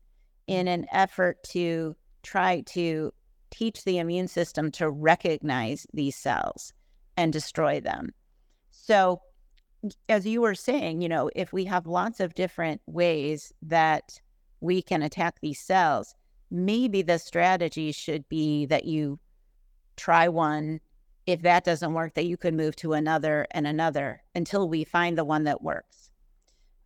in 0.46 0.68
an 0.68 0.86
effort 0.92 1.44
to 1.44 1.96
try 2.24 2.62
to 2.62 3.12
teach 3.52 3.84
the 3.84 3.98
immune 3.98 4.28
system 4.28 4.72
to 4.72 4.90
recognize 4.90 5.88
these 5.94 6.16
cells 6.16 6.74
and 7.16 7.34
destroy 7.34 7.80
them. 7.80 8.14
So, 8.72 9.22
as 10.10 10.26
you 10.26 10.42
were 10.42 10.56
saying, 10.56 11.02
you 11.02 11.10
know, 11.10 11.30
if 11.36 11.54
we 11.54 11.66
have 11.66 11.86
lots 11.86 12.20
of 12.20 12.34
different 12.34 12.82
ways 12.88 13.54
that 13.62 14.20
we 14.60 14.82
can 14.82 15.04
attack 15.04 15.36
these 15.42 15.60
cells, 15.60 16.16
maybe 16.50 17.02
the 17.02 17.20
strategy 17.20 17.92
should 17.92 18.28
be 18.28 18.66
that 18.68 18.86
you 18.86 19.20
try 19.96 20.28
one. 20.28 20.80
If 21.26 21.42
that 21.42 21.66
doesn't 21.66 21.94
work, 21.94 22.14
that 22.16 22.26
you 22.26 22.38
could 22.38 22.54
move 22.54 22.76
to 22.78 22.94
another 22.94 23.48
and 23.52 23.68
another 23.68 24.24
until 24.34 24.70
we 24.70 24.84
find 24.84 25.18
the 25.18 25.26
one 25.26 25.44
that 25.44 25.62
works. 25.62 26.10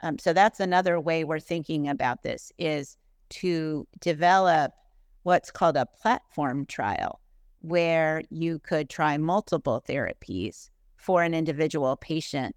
Um, 0.02 0.17
so 0.17 0.34
that's 0.34 0.60
another 0.60 1.00
way 1.00 1.24
we're 1.24 1.39
thinking 1.39 1.88
about 1.88 2.24
this 2.24 2.52
is 2.58 2.97
to 3.30 3.88
develop 4.00 4.74
what's 5.23 5.51
called 5.51 5.77
a 5.77 5.86
platform 5.86 6.65
trial, 6.65 7.19
where 7.62 8.23
you 8.29 8.60
could 8.60 8.89
try 8.89 9.17
multiple 9.17 9.84
therapies 9.88 10.69
for 10.97 11.23
an 11.23 11.34
individual 11.34 11.95
patient, 11.95 12.55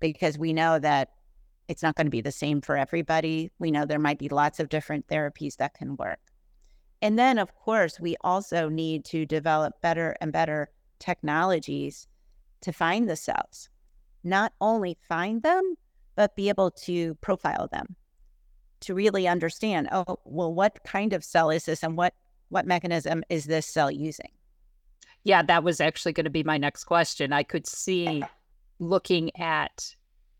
because 0.00 0.38
we 0.38 0.52
know 0.52 0.78
that 0.78 1.10
it's 1.68 1.82
not 1.82 1.94
going 1.94 2.06
to 2.06 2.10
be 2.10 2.20
the 2.20 2.32
same 2.32 2.60
for 2.60 2.76
everybody. 2.76 3.50
We 3.58 3.70
know 3.70 3.86
there 3.86 3.98
might 3.98 4.18
be 4.18 4.28
lots 4.28 4.60
of 4.60 4.68
different 4.68 5.06
therapies 5.06 5.56
that 5.56 5.74
can 5.74 5.96
work. 5.96 6.18
And 7.00 7.18
then, 7.18 7.38
of 7.38 7.54
course, 7.54 7.98
we 7.98 8.16
also 8.20 8.68
need 8.68 9.04
to 9.06 9.26
develop 9.26 9.80
better 9.80 10.16
and 10.20 10.32
better 10.32 10.70
technologies 10.98 12.06
to 12.60 12.72
find 12.72 13.08
the 13.08 13.16
cells. 13.16 13.68
Not 14.22 14.52
only 14.60 14.98
find 15.08 15.42
them, 15.42 15.74
but 16.14 16.36
be 16.36 16.48
able 16.48 16.70
to 16.70 17.14
profile 17.16 17.68
them 17.72 17.96
to 18.82 18.94
really 18.94 19.26
understand, 19.26 19.88
oh, 19.92 20.18
well, 20.24 20.52
what 20.52 20.84
kind 20.84 21.12
of 21.12 21.24
cell 21.24 21.50
is 21.50 21.64
this 21.64 21.82
and 21.82 21.96
what 21.96 22.14
what 22.48 22.66
mechanism 22.66 23.24
is 23.30 23.46
this 23.46 23.66
cell 23.66 23.90
using? 23.90 24.30
Yeah, 25.24 25.42
that 25.42 25.64
was 25.64 25.80
actually 25.80 26.12
going 26.12 26.24
to 26.24 26.30
be 26.30 26.42
my 26.42 26.58
next 26.58 26.84
question. 26.84 27.32
I 27.32 27.42
could 27.42 27.66
see 27.66 28.22
looking 28.78 29.30
at 29.38 29.94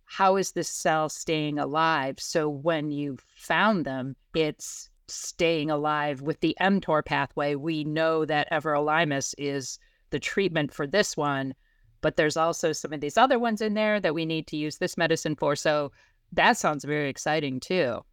how 0.05 0.37
is 0.37 0.52
this 0.52 0.68
cell 0.68 1.09
staying 1.09 1.59
alive? 1.59 2.20
So 2.20 2.48
when 2.48 2.90
you 2.90 3.16
found 3.35 3.87
them, 3.87 4.14
it's 4.35 4.90
staying 5.09 5.70
alive 5.70 6.20
with 6.20 6.40
the 6.40 6.57
mTOR 6.61 7.05
pathway. 7.05 7.55
We 7.55 7.85
know 7.85 8.26
that 8.26 8.50
everolimus 8.52 9.35
is 9.38 9.78
the 10.11 10.18
treatment 10.18 10.72
for 10.72 10.87
this 10.87 11.16
one, 11.16 11.55
but 12.02 12.16
there's 12.16 12.37
also 12.37 12.72
some 12.72 12.92
of 12.92 13.00
these 13.00 13.16
other 13.16 13.38
ones 13.38 13.62
in 13.62 13.74
there 13.74 14.00
that 14.00 14.14
we 14.14 14.26
need 14.26 14.46
to 14.48 14.57
use 14.57 14.76
this 14.76 14.98
medicine 14.98 15.37
for. 15.37 15.57
So 15.57 15.92
that 16.33 16.59
sounds 16.59 16.85
very 16.85 17.09
exciting 17.09 17.61
too. 17.61 18.05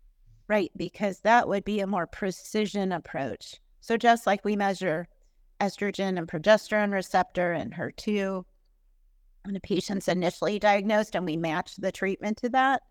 Right, 0.49 0.71
because 0.75 1.19
that 1.19 1.47
would 1.47 1.63
be 1.63 1.79
a 1.79 1.87
more 1.87 2.07
precision 2.07 2.91
approach. 2.91 3.61
So 3.81 3.97
just 3.97 4.25
like 4.25 4.43
we 4.43 4.55
measure 4.55 5.07
estrogen 5.61 6.17
and 6.17 6.27
progesterone 6.27 6.91
receptor 6.91 7.51
and 7.51 7.73
HER2 7.73 8.43
when 9.45 9.55
a 9.55 9.59
patient's 9.59 10.07
initially 10.07 10.57
diagnosed 10.57 11.15
and 11.15 11.25
we 11.25 11.37
match 11.37 11.75
the 11.77 11.91
treatment 11.91 12.37
to 12.37 12.49
that, 12.49 12.81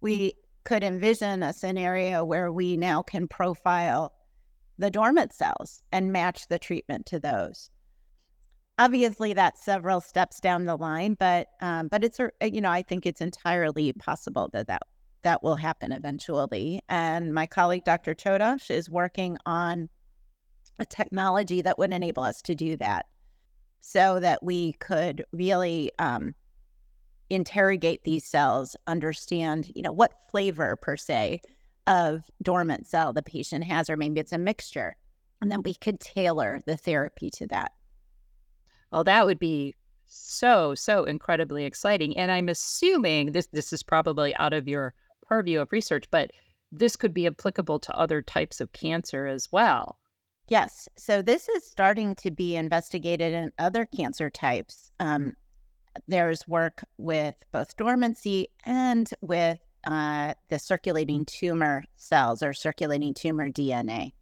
we 0.00 0.34
could 0.64 0.82
envision 0.82 1.42
a 1.42 1.52
scenario 1.52 2.24
where 2.24 2.50
we 2.50 2.76
now 2.76 3.02
can 3.02 3.28
profile 3.28 4.14
the 4.78 4.90
dormant 4.90 5.32
cells 5.32 5.82
and 5.92 6.10
match 6.10 6.48
the 6.48 6.58
treatment 6.58 7.06
to 7.06 7.20
those. 7.20 7.70
Obviously, 8.78 9.34
that's 9.34 9.64
several 9.64 10.00
steps 10.00 10.40
down 10.40 10.64
the 10.64 10.76
line, 10.76 11.14
but 11.20 11.48
um, 11.60 11.86
but 11.88 12.02
it's 12.02 12.18
you 12.42 12.60
know 12.60 12.70
I 12.70 12.82
think 12.82 13.06
it's 13.06 13.20
entirely 13.20 13.92
possible 13.92 14.48
that 14.52 14.66
that 14.66 14.82
that 15.24 15.42
will 15.42 15.56
happen 15.56 15.92
eventually. 15.92 16.80
And 16.88 17.34
my 17.34 17.46
colleague 17.46 17.84
Dr. 17.84 18.14
Chodosh 18.14 18.70
is 18.70 18.88
working 18.88 19.36
on 19.44 19.88
a 20.78 20.86
technology 20.86 21.60
that 21.62 21.78
would 21.78 21.92
enable 21.92 22.22
us 22.22 22.40
to 22.42 22.54
do 22.54 22.76
that, 22.78 23.06
so 23.80 24.18
that 24.20 24.42
we 24.42 24.72
could 24.74 25.24
really 25.32 25.90
um, 25.98 26.34
interrogate 27.30 28.02
these 28.04 28.24
cells, 28.24 28.76
understand, 28.86 29.70
you 29.74 29.82
know, 29.82 29.92
what 29.92 30.12
flavor 30.30 30.76
per 30.76 30.96
se 30.96 31.40
of 31.86 32.22
dormant 32.42 32.86
cell 32.86 33.12
the 33.12 33.22
patient 33.22 33.64
has, 33.64 33.90
or 33.90 33.96
maybe 33.96 34.20
it's 34.20 34.32
a 34.32 34.38
mixture. 34.38 34.96
And 35.40 35.52
then 35.52 35.62
we 35.62 35.74
could 35.74 36.00
tailor 36.00 36.62
the 36.66 36.76
therapy 36.76 37.30
to 37.32 37.46
that. 37.48 37.72
Well, 38.90 39.04
that 39.04 39.26
would 39.26 39.38
be 39.38 39.74
so, 40.06 40.74
so 40.74 41.04
incredibly 41.04 41.64
exciting. 41.64 42.16
And 42.16 42.30
I'm 42.30 42.48
assuming 42.48 43.32
this 43.32 43.48
this 43.52 43.72
is 43.72 43.82
probably 43.82 44.34
out 44.36 44.52
of 44.52 44.68
your 44.68 44.94
purview 45.26 45.60
of 45.60 45.72
research, 45.72 46.04
but 46.10 46.30
this 46.72 46.96
could 46.96 47.14
be 47.14 47.26
applicable 47.26 47.78
to 47.80 47.96
other 47.96 48.22
types 48.22 48.60
of 48.60 48.72
cancer 48.72 49.26
as 49.26 49.50
well. 49.52 49.98
Yes. 50.48 50.88
So 50.96 51.22
this 51.22 51.48
is 51.48 51.64
starting 51.64 52.14
to 52.16 52.30
be 52.30 52.56
investigated 52.56 53.32
in 53.32 53.52
other 53.58 53.86
cancer 53.86 54.28
types. 54.28 54.90
Um, 55.00 55.34
there's 56.08 56.46
work 56.46 56.84
with 56.98 57.34
both 57.52 57.76
dormancy 57.76 58.48
and 58.64 59.08
with 59.20 59.58
uh, 59.86 60.34
the 60.48 60.58
circulating 60.58 61.24
tumor 61.24 61.84
cells 61.96 62.42
or 62.42 62.52
circulating 62.52 63.14
tumor 63.14 63.48
DNA. 63.48 64.12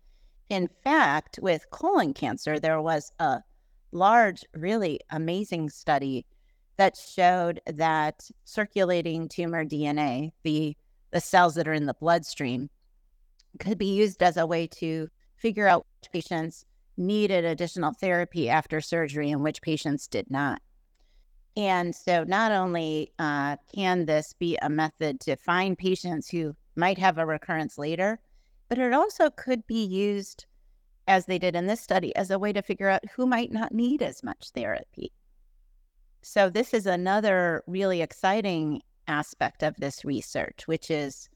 In 0.49 0.69
fact, 0.85 1.39
with 1.41 1.71
colon 1.71 2.13
cancer, 2.13 2.61
there 2.61 2.81
was 2.81 3.13
a 3.19 3.41
large, 3.91 4.45
really 4.55 5.01
amazing 5.11 5.71
study 5.71 6.27
that 6.77 6.97
showed 6.97 7.61
that 7.67 8.29
circulating 8.45 9.29
tumor 9.29 9.65
DNA, 9.65 10.33
the, 10.43 10.77
the 11.13 11.21
cells 11.21 11.55
that 11.55 11.69
are 11.69 11.73
in 11.73 11.87
the 11.87 11.95
bloodstream, 11.95 12.69
could 13.59 13.79
be 13.79 13.95
used 13.95 14.23
as 14.23 14.37
a 14.37 14.47
way 14.47 14.67
to 14.67 15.09
figure 15.37 15.69
out 15.69 15.87
which 16.01 16.13
patients 16.13 16.65
needed 16.97 17.45
additional 17.45 17.93
therapy 17.93 18.49
after 18.49 18.81
surgery 18.81 19.31
and 19.31 19.43
which 19.43 19.63
patients 19.63 20.07
did 20.07 20.31
not. 20.31 20.61
And 21.57 21.95
so, 21.95 22.25
not 22.25 22.51
only 22.51 23.13
uh, 23.19 23.57
can 23.75 24.07
this 24.07 24.35
be 24.39 24.57
a 24.63 24.71
method 24.71 25.21
to 25.21 25.37
find 25.37 25.77
patients 25.77 26.29
who 26.29 26.57
might 26.77 26.97
have 26.99 27.19
a 27.19 27.27
recurrence 27.27 27.77
later, 27.77 28.19
but 28.69 28.79
it 28.79 28.95
also 28.95 29.29
could 29.29 29.67
be 29.67 29.85
used, 29.85 30.47
as 31.07 31.27
they 31.27 31.39
did 31.39 31.55
in 31.55 31.67
this 31.67 31.83
study, 31.83 32.17
as 32.17 32.31
a 32.31 32.39
way 32.39 32.55
to 32.55 32.63
figure 32.63 32.89
out 32.89 33.03
who 33.15 33.27
might 33.27 33.53
not 33.53 33.73
need 33.73 34.01
as 34.01 34.23
much 34.23 34.51
therapy. 34.55 35.13
So, 36.23 36.49
this 36.49 36.73
is 36.73 36.87
another 36.87 37.63
really 37.67 38.01
exciting 38.01 38.81
aspect 39.09 39.63
of 39.63 39.77
this 39.77 40.05
research, 40.05 40.67
which 40.67 40.91
is 40.91 41.29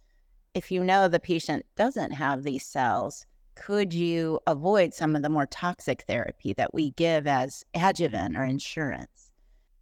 if 0.54 0.70
you 0.70 0.82
know 0.82 1.08
the 1.08 1.20
patient 1.20 1.66
doesn't 1.76 2.12
have 2.12 2.42
these 2.42 2.64
cells, 2.64 3.26
could 3.56 3.92
you 3.92 4.38
avoid 4.46 4.94
some 4.94 5.16
of 5.16 5.22
the 5.22 5.28
more 5.28 5.46
toxic 5.46 6.02
therapy 6.02 6.52
that 6.54 6.72
we 6.72 6.90
give 6.92 7.26
as 7.26 7.64
adjuvant 7.74 8.36
or 8.36 8.44
insurance? 8.44 9.30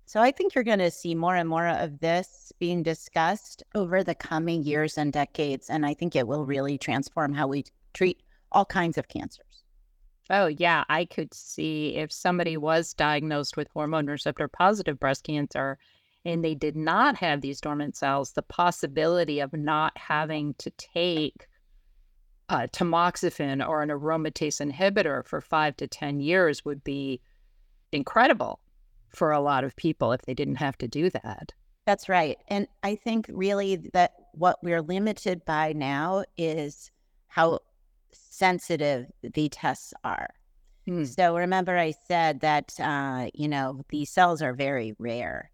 So 0.06 0.20
I 0.20 0.30
think 0.30 0.54
you're 0.54 0.64
going 0.64 0.78
to 0.78 0.90
see 0.90 1.14
more 1.14 1.34
and 1.34 1.48
more 1.48 1.66
of 1.66 2.00
this 2.00 2.52
being 2.58 2.82
discussed 2.82 3.62
over 3.74 4.04
the 4.04 4.14
coming 4.14 4.62
years 4.62 4.98
and 4.98 5.12
decades. 5.12 5.70
And 5.70 5.84
I 5.84 5.94
think 5.94 6.14
it 6.14 6.26
will 6.26 6.44
really 6.44 6.78
transform 6.78 7.32
how 7.32 7.48
we 7.48 7.64
treat 7.94 8.22
all 8.52 8.64
kinds 8.64 8.98
of 8.98 9.08
cancers. 9.08 9.64
Oh, 10.30 10.46
yeah. 10.46 10.84
I 10.88 11.04
could 11.04 11.34
see 11.34 11.96
if 11.96 12.12
somebody 12.12 12.56
was 12.56 12.94
diagnosed 12.94 13.56
with 13.56 13.68
hormone 13.72 14.06
receptor 14.06 14.48
positive 14.48 15.00
breast 15.00 15.24
cancer 15.24 15.78
and 16.24 16.44
they 16.44 16.54
did 16.54 16.76
not 16.76 17.16
have 17.16 17.40
these 17.40 17.60
dormant 17.60 17.96
cells, 17.96 18.32
the 18.32 18.42
possibility 18.42 19.40
of 19.40 19.52
not 19.52 19.96
having 19.96 20.54
to 20.54 20.70
take 20.70 21.46
uh, 22.48 22.66
tamoxifen 22.72 23.66
or 23.66 23.82
an 23.82 23.88
aromatase 23.88 24.60
inhibitor 24.60 25.26
for 25.26 25.40
five 25.40 25.76
to 25.76 25.86
10 25.86 26.20
years 26.20 26.64
would 26.64 26.82
be 26.84 27.20
incredible 27.92 28.60
for 29.08 29.32
a 29.32 29.40
lot 29.40 29.64
of 29.64 29.76
people 29.76 30.12
if 30.12 30.22
they 30.22 30.34
didn't 30.34 30.56
have 30.56 30.76
to 30.78 30.88
do 30.88 31.10
that. 31.10 31.52
That's 31.86 32.08
right. 32.08 32.38
And 32.48 32.66
I 32.82 32.96
think 32.96 33.26
really 33.28 33.76
that 33.92 34.14
what 34.32 34.58
we're 34.62 34.82
limited 34.82 35.44
by 35.44 35.72
now 35.74 36.24
is 36.36 36.90
how 37.28 37.60
sensitive 38.12 39.06
the 39.22 39.48
tests 39.48 39.92
are. 40.02 40.30
Hmm. 40.86 41.04
So 41.04 41.36
remember, 41.36 41.78
I 41.78 41.94
said 42.06 42.40
that, 42.40 42.78
uh, 42.78 43.28
you 43.34 43.48
know, 43.48 43.84
these 43.88 44.10
cells 44.10 44.42
are 44.42 44.52
very 44.52 44.94
rare. 44.98 45.50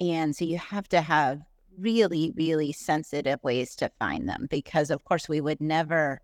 And 0.00 0.34
so 0.34 0.44
you 0.44 0.58
have 0.58 0.88
to 0.88 1.00
have 1.00 1.42
really, 1.78 2.32
really 2.36 2.72
sensitive 2.72 3.42
ways 3.42 3.74
to 3.76 3.90
find 3.98 4.28
them 4.28 4.46
because, 4.50 4.90
of 4.90 5.04
course, 5.04 5.28
we 5.28 5.40
would 5.40 5.60
never 5.60 6.20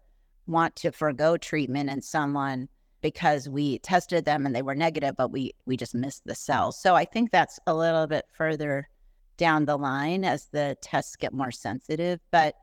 want 0.47 0.77
to 0.77 0.93
forego 0.93 1.37
treatment 1.37 1.91
in 1.91 2.03
someone 2.03 2.69
because 3.01 3.49
we 3.49 3.79
tested 3.81 4.25
them 4.25 4.47
and 4.47 4.55
they 4.55 4.63
were 4.63 4.75
negative, 4.75 5.15
but 5.17 5.31
we 5.31 5.53
we 5.67 5.77
just 5.77 5.95
missed 5.95 6.23
the 6.25 6.35
cells. 6.35 6.81
So 6.81 6.95
I 6.95 7.05
think 7.05 7.31
that's 7.31 7.61
a 7.67 7.75
little 7.75 8.07
bit 8.07 8.25
further 8.33 8.89
down 9.37 9.65
the 9.65 9.77
line 9.77 10.25
as 10.25 10.47
the 10.53 10.77
tests 10.81 11.17
get 11.17 11.33
more 11.33 11.51
sensitive. 11.51 12.21
But 12.31 12.55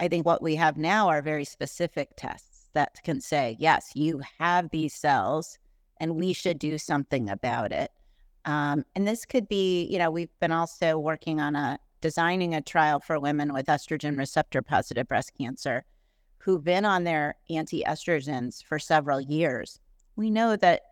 I 0.00 0.08
think 0.08 0.24
what 0.24 0.42
we 0.42 0.54
have 0.56 0.76
now 0.76 1.08
are 1.08 1.22
very 1.22 1.44
specific 1.44 2.10
tests 2.16 2.68
that 2.74 3.02
can 3.04 3.20
say, 3.20 3.56
yes, 3.58 3.90
you 3.94 4.20
have 4.38 4.70
these 4.70 4.94
cells 4.94 5.58
and 5.98 6.16
we 6.16 6.32
should 6.32 6.58
do 6.58 6.78
something 6.78 7.28
about 7.28 7.72
it. 7.72 7.90
Um, 8.46 8.84
and 8.94 9.06
this 9.06 9.24
could 9.24 9.48
be, 9.48 9.84
you 9.84 9.98
know, 9.98 10.10
we've 10.10 10.38
been 10.40 10.52
also 10.52 10.98
working 10.98 11.40
on 11.40 11.56
a 11.56 11.78
designing 12.00 12.54
a 12.54 12.60
trial 12.60 13.00
for 13.00 13.18
women 13.18 13.52
with 13.52 13.66
estrogen 13.66 14.16
receptor 14.16 14.62
positive 14.62 15.08
breast 15.08 15.32
cancer 15.36 15.84
who've 16.38 16.62
been 16.62 16.84
on 16.84 17.02
their 17.02 17.34
anti 17.50 17.82
estrogens 17.82 18.62
for 18.62 18.78
several 18.78 19.20
years. 19.20 19.80
We 20.14 20.30
know 20.30 20.54
that 20.56 20.82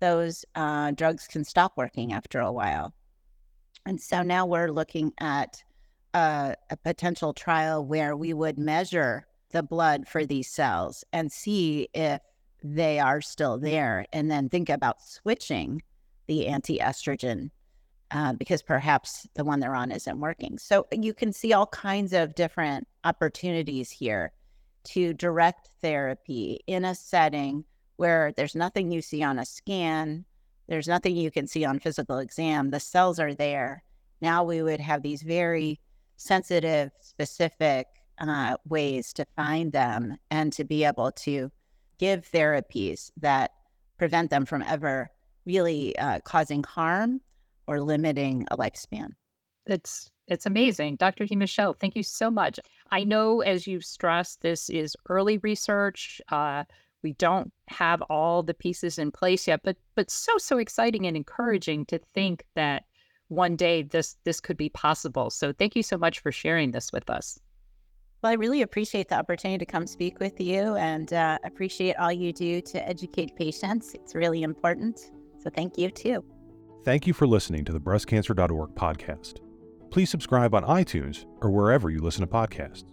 those 0.00 0.44
uh, 0.56 0.90
drugs 0.92 1.28
can 1.28 1.44
stop 1.44 1.76
working 1.76 2.12
after 2.12 2.40
a 2.40 2.52
while. 2.52 2.92
And 3.86 4.00
so 4.00 4.22
now 4.22 4.44
we're 4.46 4.72
looking 4.72 5.12
at 5.20 5.62
uh, 6.14 6.54
a 6.70 6.76
potential 6.76 7.32
trial 7.32 7.84
where 7.84 8.16
we 8.16 8.34
would 8.34 8.58
measure 8.58 9.26
the 9.50 9.62
blood 9.62 10.08
for 10.08 10.26
these 10.26 10.50
cells 10.50 11.04
and 11.12 11.30
see 11.30 11.88
if 11.94 12.20
they 12.62 12.98
are 12.98 13.20
still 13.20 13.56
there, 13.56 14.04
and 14.12 14.28
then 14.28 14.48
think 14.48 14.68
about 14.68 15.00
switching 15.00 15.80
the 16.28 16.46
anti 16.46 16.78
estrogen 16.78 17.50
uh, 18.10 18.32
because 18.34 18.62
perhaps 18.62 19.26
the 19.34 19.44
one 19.44 19.60
they're 19.60 19.74
on 19.74 19.90
isn't 19.90 20.20
working. 20.20 20.58
So 20.58 20.86
you 20.92 21.12
can 21.12 21.32
see 21.32 21.52
all 21.52 21.66
kinds 21.66 22.12
of 22.12 22.34
different 22.34 22.86
opportunities 23.04 23.90
here 23.90 24.32
to 24.84 25.12
direct 25.12 25.70
therapy 25.82 26.60
in 26.66 26.84
a 26.84 26.94
setting 26.94 27.64
where 27.96 28.32
there's 28.36 28.54
nothing 28.54 28.90
you 28.90 29.02
see 29.02 29.22
on 29.22 29.38
a 29.38 29.44
scan, 29.44 30.24
there's 30.68 30.88
nothing 30.88 31.16
you 31.16 31.30
can 31.30 31.46
see 31.46 31.64
on 31.64 31.80
physical 31.80 32.18
exam, 32.18 32.70
the 32.70 32.80
cells 32.80 33.18
are 33.18 33.34
there. 33.34 33.82
Now 34.20 34.44
we 34.44 34.62
would 34.62 34.80
have 34.80 35.02
these 35.02 35.22
very 35.22 35.80
sensitive, 36.16 36.90
specific 37.00 37.86
uh, 38.18 38.56
ways 38.66 39.12
to 39.14 39.26
find 39.36 39.72
them 39.72 40.16
and 40.30 40.52
to 40.52 40.64
be 40.64 40.84
able 40.84 41.12
to 41.12 41.50
give 41.98 42.30
therapies 42.30 43.10
that 43.18 43.52
prevent 43.98 44.30
them 44.30 44.46
from 44.46 44.62
ever 44.62 45.10
really 45.48 45.98
uh, 45.98 46.20
causing 46.20 46.62
harm 46.62 47.20
or 47.66 47.80
limiting 47.80 48.46
a 48.50 48.56
lifespan. 48.56 49.08
It's 49.66 50.10
it's 50.28 50.44
amazing. 50.46 50.96
Dr. 50.96 51.26
Michelle, 51.34 51.72
thank 51.72 51.96
you 51.96 52.02
so 52.02 52.30
much. 52.30 52.60
I 52.90 53.02
know, 53.02 53.40
as 53.40 53.66
you've 53.66 53.84
stressed, 53.84 54.42
this 54.42 54.68
is 54.68 54.94
early 55.08 55.38
research. 55.38 56.20
Uh, 56.30 56.64
we 57.02 57.14
don't 57.14 57.50
have 57.68 58.02
all 58.02 58.42
the 58.42 58.52
pieces 58.52 58.98
in 58.98 59.10
place 59.10 59.48
yet, 59.48 59.60
but 59.64 59.76
but 59.94 60.10
so 60.10 60.36
so 60.36 60.58
exciting 60.58 61.06
and 61.06 61.16
encouraging 61.16 61.86
to 61.86 61.98
think 62.14 62.44
that 62.54 62.84
one 63.28 63.56
day 63.56 63.82
this 63.82 64.16
this 64.24 64.40
could 64.40 64.56
be 64.56 64.68
possible. 64.68 65.30
So 65.30 65.52
thank 65.52 65.74
you 65.74 65.82
so 65.82 65.96
much 65.96 66.20
for 66.20 66.30
sharing 66.30 66.72
this 66.72 66.92
with 66.92 67.08
us. 67.08 67.40
Well, 68.22 68.32
I 68.32 68.34
really 68.34 68.62
appreciate 68.62 69.08
the 69.08 69.14
opportunity 69.14 69.64
to 69.64 69.70
come 69.70 69.86
speak 69.86 70.18
with 70.18 70.40
you 70.40 70.74
and 70.74 71.12
uh, 71.12 71.38
appreciate 71.44 71.94
all 71.96 72.12
you 72.12 72.32
do 72.32 72.60
to 72.60 72.88
educate 72.88 73.36
patients. 73.36 73.94
It's 73.94 74.14
really 74.14 74.42
important. 74.42 75.12
So 75.38 75.50
thank 75.50 75.78
you 75.78 75.90
too. 75.90 76.24
Thank 76.84 77.06
you 77.06 77.12
for 77.12 77.26
listening 77.26 77.64
to 77.66 77.72
the 77.72 77.80
breastcancer.org 77.80 78.74
podcast. 78.74 79.40
Please 79.90 80.10
subscribe 80.10 80.54
on 80.54 80.64
iTunes 80.64 81.26
or 81.40 81.50
wherever 81.50 81.90
you 81.90 82.00
listen 82.00 82.22
to 82.22 82.26
podcasts. 82.26 82.84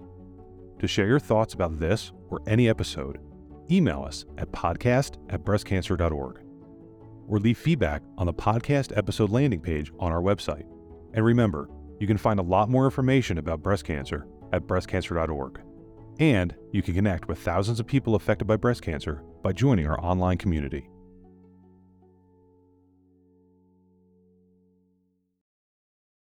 To 0.79 0.87
share 0.87 1.07
your 1.07 1.19
thoughts 1.19 1.53
about 1.53 1.79
this 1.79 2.11
or 2.29 2.41
any 2.47 2.69
episode, 2.69 3.19
email 3.71 4.03
us 4.03 4.25
at 4.37 4.51
podcast 4.51 5.17
at 5.29 5.43
breastcancer.org 5.43 6.41
or 7.27 7.39
leave 7.39 7.57
feedback 7.57 8.03
on 8.17 8.27
the 8.27 8.33
podcast 8.33 8.95
episode 8.97 9.31
landing 9.31 9.59
page 9.59 9.91
on 9.99 10.11
our 10.11 10.21
website. 10.21 10.65
And 11.13 11.25
remember, 11.25 11.69
you 11.99 12.07
can 12.07 12.17
find 12.17 12.39
a 12.39 12.43
lot 12.43 12.69
more 12.69 12.85
information 12.85 13.37
about 13.37 13.63
breast 13.63 13.85
cancer 13.85 14.27
at 14.53 14.67
breastcancer.org. 14.67 15.61
And 16.19 16.55
you 16.71 16.81
can 16.81 16.93
connect 16.93 17.27
with 17.27 17.39
thousands 17.39 17.79
of 17.79 17.87
people 17.87 18.15
affected 18.15 18.45
by 18.45 18.57
breast 18.57 18.81
cancer 18.81 19.23
by 19.41 19.51
joining 19.51 19.87
our 19.87 19.99
online 20.03 20.37
community. 20.37 20.89